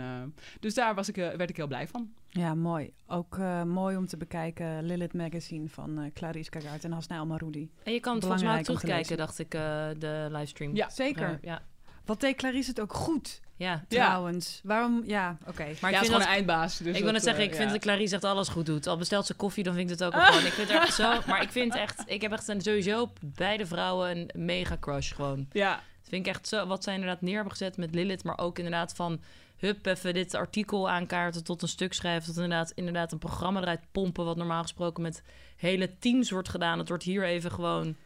dus 0.60 0.74
daar 0.74 0.94
was 0.94 1.08
ik, 1.08 1.16
werd 1.16 1.50
ik 1.50 1.56
heel 1.56 1.66
blij 1.66 1.88
van. 1.88 2.12
Ja, 2.30 2.54
mooi. 2.54 2.92
Ook 3.06 3.38
eh, 3.38 3.62
mooi 3.62 3.96
om 3.96 4.06
te 4.06 4.16
bekijken 4.16 4.84
Lilith 4.84 5.14
Magazine 5.14 5.68
van 5.68 5.98
eh 5.98 6.10
Clarice 6.14 6.50
Gagard 6.52 6.84
en 6.84 6.92
Hasna 6.92 7.18
Almaroudi. 7.18 7.70
En 7.82 7.92
je 7.92 8.00
kan 8.00 8.14
het 8.14 8.22
volgens 8.22 8.42
mij 8.42 8.58
ook 8.58 8.64
terugkijken, 8.64 9.16
dacht 9.16 9.38
ik, 9.38 9.54
eh, 9.54 9.60
de 9.98 10.28
livestream. 10.30 10.76
Ja. 10.76 10.90
Zeker. 10.90 11.38
Ja. 11.42 11.62
Wat 12.04 12.20
deed 12.20 12.36
Clarice 12.36 12.68
het 12.68 12.80
ook 12.80 12.92
goed, 12.94 13.40
ja. 13.56 13.84
Ja. 13.88 14.04
trouwens. 14.04 14.60
Waarom? 14.64 15.02
Ja, 15.06 15.36
oké. 15.46 15.62
Maar 15.62 15.66
ja, 15.66 15.68
ik 15.68 15.80
het 15.80 15.92
is 15.92 15.98
vind 15.98 16.04
gewoon 16.04 16.18
dat... 16.18 16.28
een 16.28 16.34
eindbaas. 16.34 16.78
Dus 16.78 16.96
ik 16.96 17.02
wil 17.02 17.12
net 17.12 17.22
zeggen, 17.22 17.44
ik 17.44 17.54
vind 17.54 17.66
ja. 17.66 17.72
dat 17.72 17.80
Clarice 17.80 18.14
echt 18.14 18.24
alles 18.24 18.48
goed 18.48 18.66
doet. 18.66 18.86
Al 18.86 18.96
bestelt 18.96 19.26
ze 19.26 19.34
koffie, 19.34 19.64
dan 19.64 19.74
vind 19.74 19.90
ik 19.90 19.98
het 19.98 20.04
ook 20.06 20.12
wel 20.20 20.24
gewoon. 20.24 20.46
Ik 20.46 20.52
vind 20.52 20.68
het 20.68 20.82
echt 20.82 20.94
zo... 20.94 21.20
Maar 21.26 21.42
ik 21.42 21.50
vind 21.50 21.74
echt... 21.74 22.02
Ik 22.06 22.20
heb 22.22 22.32
echt 22.32 22.48
een, 22.48 22.60
sowieso 22.60 23.12
beide 23.20 23.66
vrouwen 23.66 24.10
een 24.10 24.30
mega 24.44 24.76
crush 24.80 25.14
gewoon. 25.14 25.46
Ja, 25.52 25.74
Dat 25.74 26.08
vind 26.08 26.26
ik 26.26 26.32
echt 26.32 26.48
zo... 26.48 26.66
Wat 26.66 26.84
zij 26.84 26.94
inderdaad 26.94 27.20
neer 27.20 27.34
hebben 27.34 27.52
gezet 27.52 27.76
met 27.76 27.94
Lilith. 27.94 28.24
Maar 28.24 28.38
ook 28.38 28.56
inderdaad 28.58 28.94
van... 28.94 29.20
Hup, 29.58 29.86
even 29.86 30.14
dit 30.14 30.34
artikel 30.34 30.90
aankaarten 30.90 31.44
tot 31.44 31.62
een 31.62 31.68
stuk 31.68 31.92
schrijven. 31.92 32.26
Tot 32.34 32.42
inderdaad, 32.42 32.70
inderdaad 32.74 33.12
een 33.12 33.18
programma 33.18 33.60
eruit 33.60 33.80
pompen. 33.92 34.24
Wat 34.24 34.36
normaal 34.36 34.62
gesproken 34.62 35.02
met 35.02 35.22
hele 35.56 35.98
teams 35.98 36.30
wordt 36.30 36.48
gedaan. 36.48 36.78
Het 36.78 36.88
wordt 36.88 37.04
hier 37.04 37.24
even 37.24 37.50
gewoon 37.50 37.96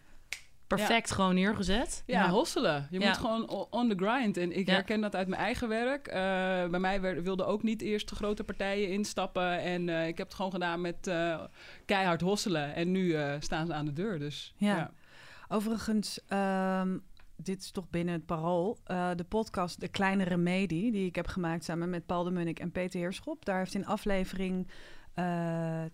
perfect 0.67 1.11
gewoon 1.11 1.35
neergezet. 1.35 2.03
Ja, 2.07 2.25
Ja. 2.25 2.31
hosselen. 2.31 2.87
Je 2.91 3.01
Ja. 3.01 3.07
moet 3.09 3.17
gewoon 3.17 3.49
on 3.71 3.89
the 3.89 4.05
grind. 4.05 4.37
En 4.37 4.57
ik 4.57 4.67
Ja. 4.67 4.73
herken 4.73 5.01
dat 5.01 5.15
uit 5.17 5.29
mijn 5.29 5.41
eigen 5.43 5.69
werk. 5.69 6.07
Eh, 6.07 6.15
bij 6.71 6.81
mij 6.81 7.01
werd- 7.01 7.23
wilden 7.23 7.47
ook 7.47 7.63
niet 7.63 7.83
eerst 7.83 8.09
de 8.09 8.15
grote 8.15 8.45
partijen 8.45 8.89
instappen. 8.89 9.59
En 9.61 9.89
eh, 9.89 10.07
ik 10.07 10.19
heb 10.19 10.27
het 10.27 10.37
gewoon 10.37 10.51
gedaan 10.53 10.81
met 10.81 11.07
eh, 11.07 11.41
keihard 11.87 12.21
hosselen. 12.21 12.75
En 12.75 12.91
nu 12.91 13.13
eh, 13.15 13.35
staan 13.41 13.67
ze 13.67 13.73
aan 13.73 13.85
de 13.85 13.93
deur. 13.93 14.19
Dus 14.19 14.55
Ja. 14.57 14.77
ja. 14.77 14.91
Overigens, 15.49 16.21
ehm, 16.29 16.99
dit 17.43 17.61
is 17.63 17.71
toch 17.71 17.91
binnen 17.91 18.15
het 18.15 18.27
parool. 18.27 18.79
eh, 18.85 19.11
de 19.17 19.25
podcast 19.25 19.81
De 19.81 19.89
Kleine 19.89 20.25
Remedie, 20.25 20.93
die 20.93 21.07
ik 21.07 21.15
heb 21.17 21.27
gemaakt 21.27 21.65
samen 21.65 21.91
met 21.91 22.07
Paul 22.07 22.25
de 22.25 22.31
Munnik 22.31 22.59
en 22.59 22.71
Peter 22.73 23.01
Heerschop. 23.01 23.45
Daar 23.45 23.59
heeft 23.59 23.75
in 23.75 23.87
aflevering 23.87 24.69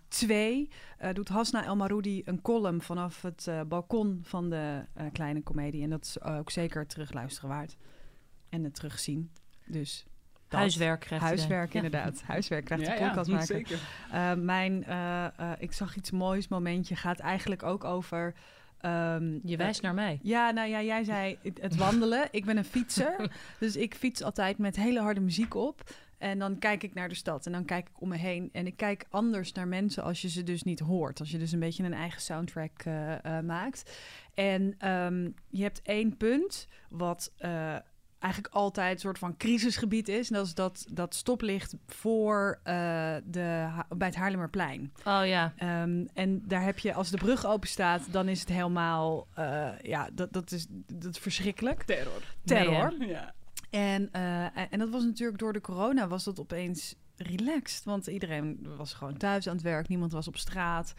2 0.07 0.69
doet 1.13 1.27
Hasna 1.29 1.65
El 1.65 1.75
Maroudi 1.75 2.21
een 2.25 2.41
column 2.41 2.81
vanaf 2.81 3.21
het 3.21 3.47
eh, 3.47 3.61
balkon 3.67 4.19
van 4.23 4.49
de 4.49 4.85
eh, 4.93 5.05
Kleine 5.13 5.43
Comedie. 5.43 5.83
En 5.83 5.89
dat 5.89 6.05
is 6.05 6.21
ook 6.21 6.51
zeker 6.51 6.87
terugluisteren 6.87 7.49
waard. 7.49 7.77
En 8.49 8.63
het 8.63 8.75
terugzien. 8.75 9.31
Dus 9.65 10.05
dat. 10.47 10.59
Huiswerk 10.59 10.99
krijgt. 10.99 11.25
Huiswerk, 11.25 11.73
Ja. 11.73 11.81
inderdaad. 11.81 12.21
Huiswerk 12.21 12.65
krijgt 12.65 12.85
ja, 12.85 12.93
de 12.93 13.03
podcast 13.03 13.27
ja, 13.27 13.33
maken. 13.33 13.47
zeker. 13.47 13.79
Eh, 14.11 14.33
mijn, 14.33 14.85
eh, 14.85 15.25
eh, 15.25 15.51
ik 15.59 15.73
zag 15.73 15.95
iets 15.95 16.11
moois 16.11 16.47
momentje, 16.47 16.95
gaat 16.95 17.19
eigenlijk 17.19 17.63
ook 17.63 17.83
over... 17.83 18.33
ehm, 18.81 19.39
Je 19.43 19.57
wijst 19.57 19.81
naar 19.81 19.93
mij. 19.93 20.19
ja, 20.21 20.51
nou 20.51 20.69
ja, 20.69 20.81
jij 20.81 21.03
zei 21.03 21.37
het, 21.61 21.75
wandelen. 21.75 22.27
ik 22.31 22.45
ben 22.45 22.57
een 22.57 22.65
fietser, 22.65 23.31
dus 23.59 23.75
ik 23.75 23.95
fiets 23.95 24.23
altijd 24.23 24.57
met 24.57 24.75
hele 24.75 24.99
harde 24.99 25.19
muziek 25.19 25.53
op. 25.53 25.83
En 26.19 26.39
dan 26.39 26.59
kijk 26.59 26.83
ik 26.83 26.93
naar 26.93 27.09
de 27.09 27.15
stad 27.15 27.45
en 27.45 27.51
dan 27.51 27.65
kijk 27.65 27.89
ik 27.89 28.01
om 28.01 28.09
me 28.09 28.17
heen. 28.17 28.49
En 28.51 28.67
ik 28.67 28.77
kijk 28.77 29.05
anders 29.09 29.51
naar 29.51 29.67
mensen 29.67 30.03
als 30.03 30.21
je 30.21 30.29
ze 30.29 30.43
dus 30.43 30.63
niet 30.63 30.79
hoort. 30.79 31.19
Als 31.19 31.31
je 31.31 31.37
dus 31.37 31.51
een 31.51 31.59
beetje 31.59 31.83
een 31.83 31.93
eigen 31.93 32.21
soundtrack 32.21 32.81
eh, 32.83 33.25
eh, 33.25 33.43
maakt. 33.43 33.91
En 34.33 34.75
ehm, 34.77 35.29
je 35.49 35.63
hebt 35.63 35.81
één 35.81 36.17
punt 36.17 36.67
wat 36.89 37.31
eh, 37.37 37.75
eigenlijk 38.19 38.53
altijd 38.53 38.93
een 38.93 38.99
soort 38.99 39.17
van 39.17 39.37
crisisgebied 39.37 40.07
is. 40.07 40.29
En 40.29 40.35
dat 40.35 40.45
is 40.45 40.53
dat, 40.53 40.85
dat 40.91 41.15
stoplicht 41.15 41.75
voor 41.87 42.59
eh, 42.63 43.15
de, 43.23 43.69
bij 43.89 44.07
het 44.07 44.15
Haarlemmerplein. 44.15 44.93
Oh 45.05 45.21
ja. 45.25 45.53
Ehm, 45.57 46.05
en 46.13 46.41
daar 46.47 46.63
heb 46.63 46.79
je, 46.79 46.93
als 46.93 47.09
de 47.09 47.17
brug 47.17 47.45
open 47.45 47.69
staat, 47.69 48.11
dan 48.11 48.27
is 48.27 48.39
het 48.39 48.49
helemaal, 48.49 49.27
eh, 49.33 49.69
ja, 49.81 50.09
dat, 50.13 50.33
dat, 50.33 50.51
is, 50.51 50.65
dat 50.93 51.13
is 51.15 51.19
verschrikkelijk. 51.19 51.83
Terror. 51.83 52.21
Terror. 52.45 52.93
Ja. 52.99 53.33
En, 53.69 54.09
eh, 54.11 54.73
en 54.73 54.79
dat 54.79 54.89
was 54.89 55.03
natuurlijk 55.03 55.39
door 55.39 55.53
de 55.53 55.61
corona, 55.61 56.07
was 56.07 56.23
dat 56.23 56.39
opeens 56.39 56.95
relaxed. 57.15 57.83
Want 57.83 58.07
iedereen 58.07 58.67
was 58.77 58.93
gewoon 58.93 59.17
thuis 59.17 59.47
aan 59.47 59.53
het 59.55 59.63
werk, 59.63 59.87
niemand 59.87 60.11
was 60.11 60.27
op 60.27 60.37
straat. 60.37 60.93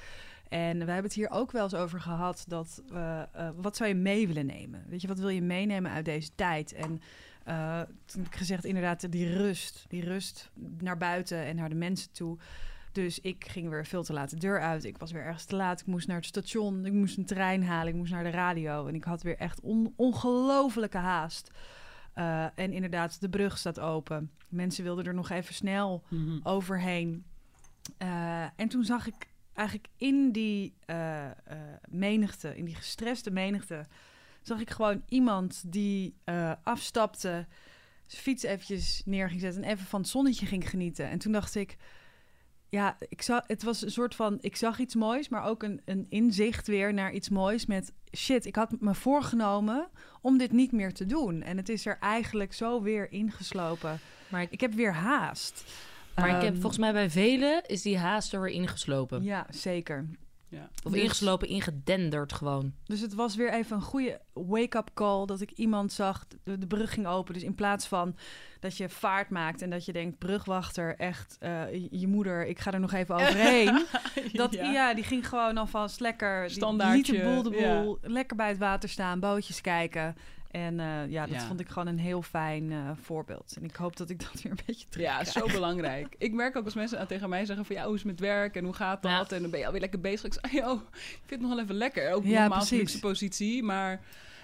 En 0.50 0.78
we 0.78 0.84
hebben 0.84 1.04
het 1.04 1.12
hier 1.12 1.30
ook 1.30 1.52
wel 1.52 1.62
eens 1.62 1.74
over 1.74 2.00
gehad 2.00 2.44
dat 2.48 2.82
uh, 2.92 3.22
uh, 3.36 3.48
wat 3.56 3.76
zou 3.76 3.88
je 3.88 3.94
mee 3.94 4.26
willen 4.26 4.46
nemen? 4.46 4.84
Weet 4.88 5.00
je, 5.00 5.08
wat 5.08 5.18
wil 5.18 5.28
je 5.28 5.42
meenemen 5.42 5.90
uit 5.90 6.04
deze 6.04 6.30
tijd? 6.34 6.72
En 6.72 7.00
uh, 7.48 7.80
toen 8.04 8.22
heb 8.22 8.32
ik 8.32 8.38
gezegd, 8.38 8.64
inderdaad, 8.64 9.12
die 9.12 9.32
rust. 9.36 9.84
Die 9.88 10.04
rust 10.04 10.50
naar 10.78 10.96
buiten 10.96 11.44
en 11.44 11.56
naar 11.56 11.68
de 11.68 11.74
mensen 11.74 12.12
toe. 12.12 12.38
Dus 12.92 13.20
ik 13.20 13.44
ging 13.48 13.68
weer 13.68 13.86
veel 13.86 14.02
te 14.02 14.12
laat 14.12 14.30
de 14.30 14.36
deur 14.36 14.60
uit. 14.60 14.84
Ik 14.84 14.98
was 14.98 15.12
weer 15.12 15.24
ergens 15.24 15.44
te 15.44 15.56
laat. 15.56 15.80
Ik 15.80 15.86
moest 15.86 16.06
naar 16.06 16.16
het 16.16 16.26
station. 16.26 16.86
Ik 16.86 16.92
moest 16.92 17.16
een 17.16 17.26
trein 17.26 17.64
halen. 17.64 17.88
Ik 17.88 17.98
moest 17.98 18.12
naar 18.12 18.24
de 18.24 18.30
radio. 18.30 18.86
En 18.86 18.94
ik 18.94 19.04
had 19.04 19.22
weer 19.22 19.36
echt 19.36 19.60
on 19.60 19.92
ongelofelijke 19.96 20.98
haast. 20.98 21.50
Uh, 22.14 22.44
en 22.54 22.72
inderdaad, 22.72 23.20
de 23.20 23.28
brug 23.28 23.58
staat 23.58 23.80
open. 23.80 24.30
Mensen 24.48 24.84
wilden 24.84 25.04
er 25.04 25.14
nog 25.14 25.30
even 25.30 25.54
snel 25.54 26.04
mm 26.08 26.26
-hmm. 26.26 26.40
overheen. 26.42 27.24
Uh, 28.02 28.42
en 28.42 28.68
toen 28.68 28.84
zag 28.84 29.06
ik 29.06 29.29
eigenlijk 29.52 29.88
in 29.96 30.32
die 30.32 30.74
uh, 30.86 31.30
menigte, 31.88 32.56
in 32.56 32.64
die 32.64 32.74
gestreste 32.74 33.30
menigte, 33.30 33.86
zag 34.42 34.60
ik 34.60 34.70
gewoon 34.70 35.02
iemand 35.08 35.62
die 35.66 36.14
afstapte, 36.62 37.46
zijn 38.06 38.22
fiets 38.22 38.42
eventjes 38.42 39.02
neer 39.04 39.28
ging 39.28 39.40
zetten 39.40 39.62
en 39.62 39.70
even 39.70 39.86
van 39.86 40.00
het 40.00 40.08
zonnetje 40.08 40.46
ging 40.46 40.70
genieten. 40.70 41.08
En 41.08 41.18
toen 41.18 41.32
dacht 41.32 41.54
ik, 41.54 41.76
ja, 42.68 42.96
ik 43.08 43.22
zag, 43.22 43.42
het 43.46 43.62
was 43.62 43.82
een 43.82 43.90
soort 43.90 44.14
van, 44.14 44.38
ik 44.40 44.56
zag 44.56 44.78
iets 44.78 44.94
moois, 44.94 45.28
maar 45.28 45.44
ook 45.44 45.62
een, 45.62 45.80
een 45.84 46.06
inzicht 46.08 46.66
weer 46.66 46.94
naar 46.94 47.12
iets 47.12 47.28
moois 47.28 47.66
met 47.66 47.92
shit, 48.16 48.46
ik 48.46 48.56
had 48.56 48.80
me 48.80 48.94
voorgenomen 48.94 49.88
om 50.20 50.38
dit 50.38 50.52
niet 50.52 50.72
meer 50.72 50.92
te 50.92 51.06
doen. 51.06 51.42
En 51.42 51.56
het 51.56 51.68
is 51.68 51.86
er 51.86 51.98
eigenlijk 52.00 52.52
zo 52.52 52.82
weer 52.82 53.12
ingeslopen. 53.12 54.00
Maar 54.28 54.42
ik, 54.42 54.50
ik 54.50 54.60
heb 54.60 54.72
weer 54.72 54.94
haast. 54.94 55.64
Maar 56.14 56.30
um, 56.30 56.36
ik 56.36 56.42
heb 56.42 56.54
volgens 56.54 56.78
mij 56.78 56.92
bij 56.92 57.10
velen 57.10 57.62
is 57.66 57.82
die 57.82 57.98
haast 57.98 58.32
er 58.32 58.40
weer 58.40 58.52
ingeslopen. 58.52 59.22
Ja, 59.22 59.46
zeker. 59.50 60.08
Ja. 60.50 60.68
Of 60.84 60.92
dus, 60.92 61.02
ingeslopen, 61.02 61.48
ingedenderd 61.48 62.32
gewoon. 62.32 62.72
Dus 62.84 63.00
het 63.00 63.14
was 63.14 63.36
weer 63.36 63.52
even 63.52 63.76
een 63.76 63.82
goede 63.82 64.20
wake-up 64.32 64.90
call 64.94 65.26
dat 65.26 65.40
ik 65.40 65.50
iemand 65.50 65.92
zag, 65.92 66.26
de, 66.44 66.58
de, 66.58 66.66
brug 66.66 66.92
ging 66.92 67.06
open. 67.06 67.34
Dus 67.34 67.42
in 67.42 67.54
plaats 67.54 67.86
van 67.86 68.16
dat 68.60 68.76
je 68.76 68.88
vaart 68.88 69.30
maakt 69.30 69.62
en 69.62 69.70
dat 69.70 69.84
je 69.84 69.92
denkt, 69.92 70.18
brugwachter, 70.18 70.96
echt, 70.96 71.38
uh, 71.40 71.72
je, 71.72 71.88
je 71.90 72.06
moeder, 72.06 72.46
ik 72.46 72.58
ga 72.58 72.72
er 72.72 72.80
nog 72.80 72.92
even 72.92 73.14
overheen. 73.20 73.86
dat, 74.32 74.52
ja. 74.52 74.70
ja. 74.70 74.94
die 74.94 75.04
ging 75.04 75.28
gewoon 75.28 75.56
alvast 75.56 76.00
lekker, 76.00 76.50
Standaardje, 76.50 77.02
die 77.02 77.12
liet 77.12 77.22
de 77.22 77.28
boel 77.28 77.42
de 77.42 77.50
boel, 77.50 77.98
ja. 78.02 78.12
lekker 78.12 78.36
bij 78.36 78.48
het 78.48 78.58
water 78.58 78.88
staan, 78.88 79.20
bootjes 79.20 79.60
kijken. 79.60 80.16
En 80.50 80.78
uh, 80.78 81.10
ja, 81.10 81.26
dat 81.26 81.40
ja. 81.40 81.46
vond 81.46 81.60
ik 81.60 81.68
gewoon 81.68 81.86
een 81.86 81.98
heel 81.98 82.22
fijn 82.22 82.70
uh, 82.70 82.90
voorbeeld. 83.00 83.56
En 83.56 83.64
ik 83.64 83.76
hoop 83.76 83.96
dat 83.96 84.10
ik 84.10 84.20
dat 84.20 84.42
weer 84.42 84.52
een 84.52 84.58
beetje 84.66 84.88
terug 84.88 85.06
Ja, 85.06 85.24
zo 85.24 85.46
belangrijk. 85.46 86.14
Ik 86.18 86.32
merk 86.32 86.56
ook 86.56 86.64
als 86.64 86.74
mensen 86.74 87.06
tegen 87.06 87.28
mij 87.28 87.44
zeggen 87.44 87.64
van... 87.64 87.76
ja, 87.76 87.84
hoe 87.84 87.94
is 87.94 88.02
het 88.02 88.10
met 88.10 88.20
werk 88.20 88.56
en 88.56 88.64
hoe 88.64 88.72
gaat 88.72 89.02
dat? 89.02 89.30
Ja. 89.30 89.36
En 89.36 89.42
dan 89.42 89.50
ben 89.50 89.60
je 89.60 89.66
alweer 89.66 89.80
lekker 89.80 90.00
bezig. 90.00 90.24
Ik 90.24 90.32
zeg, 90.32 90.64
oh, 90.64 90.80
ik 90.92 91.20
vind 91.26 91.30
het 91.30 91.40
nog 91.40 91.50
wel 91.50 91.60
even 91.60 91.74
lekker. 91.74 92.12
Ook 92.12 92.24
ja, 92.24 92.40
normaal 92.40 92.64
luxe 92.70 92.98
positie, 92.98 93.62
maar... 93.62 94.00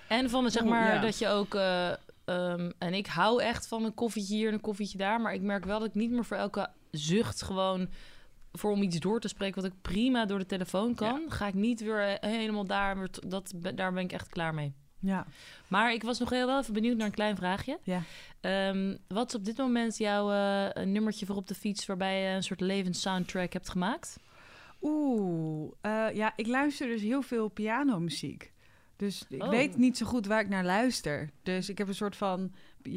En 0.08 0.30
van, 0.30 0.50
zeg 0.50 0.64
maar, 0.64 0.96
oh, 0.96 1.02
dat 1.02 1.18
je 1.18 1.28
ook... 1.28 1.54
Uh, 1.54 1.92
um, 2.24 2.72
en 2.78 2.94
ik 2.94 3.06
hou 3.06 3.42
echt 3.42 3.66
van 3.66 3.84
een 3.84 3.94
koffietje 3.94 4.34
hier 4.34 4.48
en 4.48 4.54
een 4.54 4.60
koffietje 4.60 4.98
daar. 4.98 5.20
Maar 5.20 5.34
ik 5.34 5.42
merk 5.42 5.64
wel 5.64 5.78
dat 5.78 5.88
ik 5.88 5.94
niet 5.94 6.10
meer 6.10 6.24
voor 6.24 6.36
elke 6.36 6.68
zucht 6.90 7.42
gewoon 7.42 7.88
voor 8.52 8.70
om 8.70 8.82
iets 8.82 8.98
door 8.98 9.20
te 9.20 9.28
spreken 9.28 9.62
wat 9.62 9.70
ik 9.70 9.82
prima 9.82 10.26
door 10.26 10.38
de 10.38 10.46
telefoon 10.46 10.94
kan, 10.94 11.20
ja. 11.28 11.34
ga 11.34 11.46
ik 11.46 11.54
niet 11.54 11.80
weer 11.80 12.16
helemaal 12.20 12.66
daar. 12.66 13.08
Dat, 13.26 13.52
daar 13.74 13.92
ben 13.92 14.02
ik 14.02 14.12
echt 14.12 14.28
klaar 14.28 14.54
mee. 14.54 14.74
Ja. 14.98 15.26
Maar 15.68 15.92
ik 15.92 16.02
was 16.02 16.18
nog 16.18 16.30
heel 16.30 16.46
wel 16.46 16.60
even 16.60 16.74
benieuwd 16.74 16.96
naar 16.96 17.06
een 17.06 17.12
klein 17.12 17.36
vraagje. 17.36 17.78
Ja. 17.82 18.02
Um, 18.68 18.98
wat 19.08 19.28
is 19.28 19.34
op 19.34 19.44
dit 19.44 19.56
moment 19.56 19.96
jouw 19.96 20.32
uh, 20.32 20.84
nummertje 20.84 21.26
voor 21.26 21.36
op 21.36 21.46
de 21.46 21.54
fiets... 21.54 21.86
waarbij 21.86 22.20
je 22.20 22.28
een 22.28 22.42
soort 22.42 22.60
levenssoundtrack 22.60 23.52
hebt 23.52 23.68
gemaakt? 23.68 24.18
Oeh, 24.80 25.72
uh, 25.82 26.06
ja, 26.14 26.32
ik 26.36 26.46
luister 26.46 26.86
dus 26.86 27.02
heel 27.02 27.22
veel 27.22 27.48
pianomuziek. 27.48 28.52
Dus 28.96 29.24
ik 29.28 29.42
oh. 29.42 29.48
weet 29.48 29.76
niet 29.76 29.96
zo 29.96 30.06
goed 30.06 30.26
waar 30.26 30.40
ik 30.40 30.48
naar 30.48 30.64
luister. 30.64 31.30
Dus 31.42 31.68
ik 31.68 31.78
heb 31.78 31.88
een 31.88 31.94
soort 31.94 32.16
van 32.16 32.54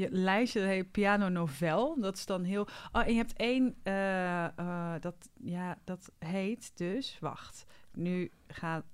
lijstje, 0.09 0.59
dat 0.59 0.69
heet 0.69 0.91
Piano 0.91 1.29
Novel. 1.29 1.99
Dat 1.99 2.15
is 2.15 2.25
dan 2.25 2.43
heel... 2.43 2.67
Oh, 2.91 3.01
en 3.01 3.11
je 3.11 3.17
hebt 3.17 3.33
één, 3.33 3.75
uh, 3.83 4.93
dat, 4.99 5.15
ja, 5.41 5.77
dat 5.83 6.11
heet 6.19 6.71
dus... 6.75 7.17
Wacht, 7.19 7.65
nu 7.93 8.31
gaat 8.47 8.85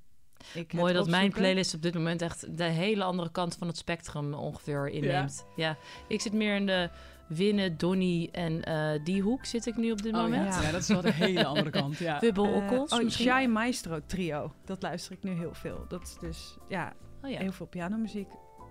ik 0.54 0.74
Mooi 0.74 0.93
dat 0.93 1.10
mijn 1.10 1.32
playlist 1.32 1.74
op 1.74 1.82
dit 1.82 1.93
moment 1.93 2.21
echt 2.21 2.58
de 2.58 2.63
hele 2.63 3.04
andere 3.04 3.32
kant 3.32 3.56
van 3.56 3.67
het 3.67 3.78
spectrum 3.78 4.34
ongeveer 4.34 4.89
inneemt. 4.89 5.45
Ja, 5.56 5.67
ja. 5.67 5.78
ik 6.08 6.21
zit 6.21 6.34
meer 6.34 6.56
in 6.56 6.65
de 6.65 6.89
Winnen, 7.28 7.78
Donny 7.78 8.30
en 8.32 8.69
uh, 8.69 9.04
die 9.04 9.21
hoek 9.21 9.45
zit 9.45 9.65
ik 9.65 9.76
nu 9.76 9.91
op 9.91 10.02
dit 10.02 10.13
oh, 10.13 10.21
moment. 10.21 10.54
Ja. 10.54 10.62
ja. 10.62 10.71
dat 10.71 10.82
is 10.82 10.88
wel 10.88 11.02
de 11.02 11.13
hele 11.13 11.45
andere 11.45 11.69
kant. 11.69 11.98
Ja. 11.98 12.19
Wibbel 12.26 12.54
Okkels. 12.54 12.91
Uh, 12.91 13.00
oh, 13.00 13.10
Shy 13.10 13.45
Maestro 13.50 14.00
trio. 14.06 14.54
Dat 14.65 14.82
luister 14.82 15.12
ik 15.12 15.24
nu 15.24 15.32
heel 15.32 15.54
veel. 15.54 15.86
Dat 15.88 16.02
is 16.02 16.17
dus 16.19 16.58
ja, 16.67 16.93
oh, 17.21 17.30
ja. 17.30 17.39
heel 17.39 17.52
veel 17.52 17.65
pianomuziek. 17.65 18.28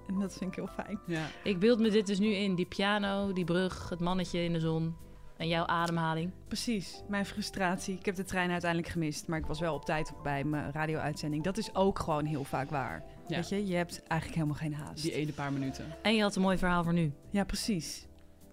En 0.07 0.19
dat 0.21 0.37
vind 0.37 0.51
ik 0.51 0.57
heel 0.57 0.85
fijn. 0.85 1.01
Ja. 1.07 1.27
Ik 1.45 1.59
beeld 1.59 1.79
me 1.79 1.91
dit 1.91 2.07
dus 2.07 2.19
nu 2.19 2.27
in. 2.27 2.55
Die 2.55 2.67
piano, 2.67 3.33
die 3.33 3.45
brug, 3.45 3.89
het 3.89 4.01
mannetje 4.01 4.45
in 4.45 4.53
de 4.53 4.61
zon. 4.61 4.97
En 5.45 5.51
jouw 5.51 5.67
ademhaling? 5.67 6.31
Precies, 6.49 7.03
mijn 7.09 7.27
frustratie. 7.27 7.99
Ik 7.99 8.05
heb 8.05 8.15
de 8.15 8.25
trein 8.25 8.51
uiteindelijk 8.51 8.93
gemist, 8.93 9.27
maar 9.27 9.39
ik 9.39 9.47
was 9.47 9.61
wel 9.61 9.75
op 9.75 9.85
tijd 9.85 10.13
bij 10.23 10.45
mijn 10.45 10.73
radio-uitzending. 10.73 11.45
Dat 11.45 11.57
is 11.57 11.75
ook 11.75 11.99
gewoon 11.99 12.25
heel 12.25 12.45
vaak 12.45 12.71
waar. 12.71 13.05
Ja. 13.27 13.37
Weet 13.37 13.49
je, 13.49 13.67
je 13.67 13.75
hebt 13.75 14.03
eigenlijk 14.03 14.41
helemaal 14.41 14.61
geen 14.61 14.75
haast. 14.75 15.03
Die 15.03 15.13
ene 15.13 15.33
paar 15.33 15.53
minuten. 15.53 15.85
En 16.03 16.15
je 16.15 16.23
had 16.23 16.37
een 16.37 16.43
mooi 16.43 16.59
verhaal 16.59 16.85
voor 16.85 16.93
nu. 16.93 17.13
Ja, 17.31 17.45
precies. 17.45 18.07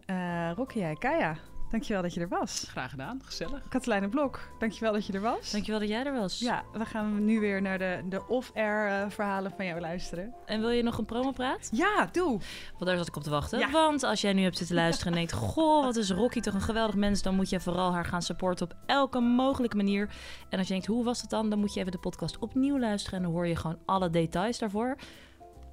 Uh, 0.06 0.52
Rocky, 0.56 0.78
jij, 0.80 0.96
Kaya, 0.96 1.38
Dankjewel 1.72 2.02
dat 2.02 2.14
je 2.14 2.20
er 2.20 2.28
was. 2.28 2.66
Graag 2.68 2.90
gedaan, 2.90 3.22
gezellig. 3.24 3.68
Katelijne 3.70 4.10
Blok, 4.10 4.40
dankjewel 4.60 4.94
dat 4.94 5.06
je 5.06 5.14
er 5.14 5.22
was. 5.22 5.52
Dankjewel 5.52 5.80
dat 5.80 5.90
jij 5.90 6.06
er 6.06 6.14
was. 6.14 6.40
Ja, 6.40 6.64
dan 6.74 6.86
gaan 6.86 7.16
we 7.16 7.22
nu 7.22 7.40
weer 7.40 7.62
naar 7.62 7.78
de, 7.78 8.02
de 8.10 8.28
off-air 8.28 8.90
uh, 8.90 9.10
verhalen 9.10 9.52
van 9.56 9.66
jou 9.66 9.80
luisteren. 9.80 10.34
En 10.46 10.60
wil 10.60 10.70
je 10.70 10.84
nog 10.84 10.98
een 10.98 11.06
promopraat? 11.06 11.70
Ja, 11.72 12.10
doe. 12.12 12.30
Want 12.72 12.86
daar 12.86 12.98
zat 12.98 13.08
ik 13.08 13.16
op 13.16 13.24
te 13.24 13.30
wachten. 13.30 13.60
Ja. 13.60 13.72
Want 13.72 14.04
als 14.04 14.22
jij 14.22 14.34
nu 14.34 14.44
hebt 14.44 14.58
zitten 14.58 14.76
luisteren 14.76 15.12
en 15.12 15.18
denkt... 15.18 15.34
Goh, 15.34 15.84
wat 15.84 15.96
is 15.96 16.10
Rocky 16.10 16.40
toch 16.40 16.54
een 16.54 16.62
geweldig 16.62 16.96
mens. 16.96 17.22
Dan 17.22 17.36
moet 17.36 17.50
je 17.50 17.60
vooral 17.60 17.94
haar 17.94 18.06
gaan 18.06 18.22
supporten 18.22 18.66
op 18.66 18.76
elke 18.86 19.20
mogelijke 19.20 19.76
manier. 19.76 20.10
En 20.50 20.58
als 20.58 20.68
je 20.68 20.74
denkt, 20.74 20.88
hoe 20.88 21.04
was 21.04 21.22
het 21.22 21.30
dan? 21.30 21.50
Dan 21.50 21.60
moet 21.60 21.74
je 21.74 21.80
even 21.80 21.92
de 21.92 21.98
podcast 21.98 22.40
opnieuw 22.40 22.80
luisteren. 22.80 23.18
En 23.18 23.24
dan 23.24 23.34
hoor 23.34 23.48
je 23.48 23.56
gewoon 23.56 23.80
alle 23.86 24.10
details 24.10 24.60
daarvoor. 24.60 24.98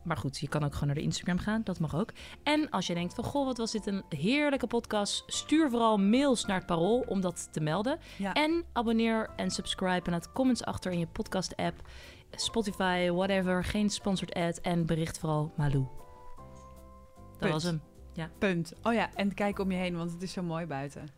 Maar 0.09 0.17
goed, 0.17 0.39
je 0.39 0.49
kan 0.49 0.65
ook 0.65 0.73
gewoon 0.73 0.87
naar 0.87 0.97
de 0.97 1.03
Instagram 1.03 1.39
gaan. 1.39 1.61
Dat 1.65 1.81
mag 1.81 1.97
ook. 1.97 2.13
En 2.43 2.71
als 2.71 2.87
je 2.87 2.95
denkt 2.95 3.15
van, 3.15 3.25
goh, 3.25 3.45
wat 3.47 3.57
was 3.57 3.71
dit 3.71 3.87
een 3.87 4.03
heerlijke 4.09 4.67
podcast. 4.67 5.23
Stuur 5.27 5.71
vooral 5.71 5.99
mails 5.99 6.45
naar 6.45 6.57
het 6.57 6.67
Parool 6.67 7.05
om 7.07 7.21
dat 7.21 7.49
te 7.53 7.61
melden. 7.61 7.99
Ja. 8.17 8.33
En 8.33 8.65
abonneer 8.73 9.31
en 9.37 9.51
subscribe 9.51 10.03
en 10.05 10.13
laat 10.13 10.33
comments 10.33 10.65
achter 10.65 10.93
in 10.93 10.99
je 10.99 11.07
podcast 11.07 11.57
app. 11.57 11.89
Spotify, 12.31 13.11
whatever. 13.11 13.65
Geen 13.65 13.91
sponsored 13.91 14.35
ad. 14.35 14.59
En 14.59 14.87
bericht 14.87 15.19
vooral 15.19 15.53
Malou. 15.57 15.87
Dat 17.31 17.39
Punt. 17.39 17.53
was 17.53 17.63
hem. 17.63 17.83
Ja. 18.13 18.31
Punt. 18.39 18.73
Oh 18.83 18.93
ja, 18.93 19.11
en 19.15 19.35
kijk 19.35 19.59
om 19.59 19.71
je 19.71 19.77
heen, 19.77 19.97
want 19.97 20.13
het 20.13 20.23
is 20.23 20.33
zo 20.33 20.43
mooi 20.43 20.67
buiten. 20.67 21.18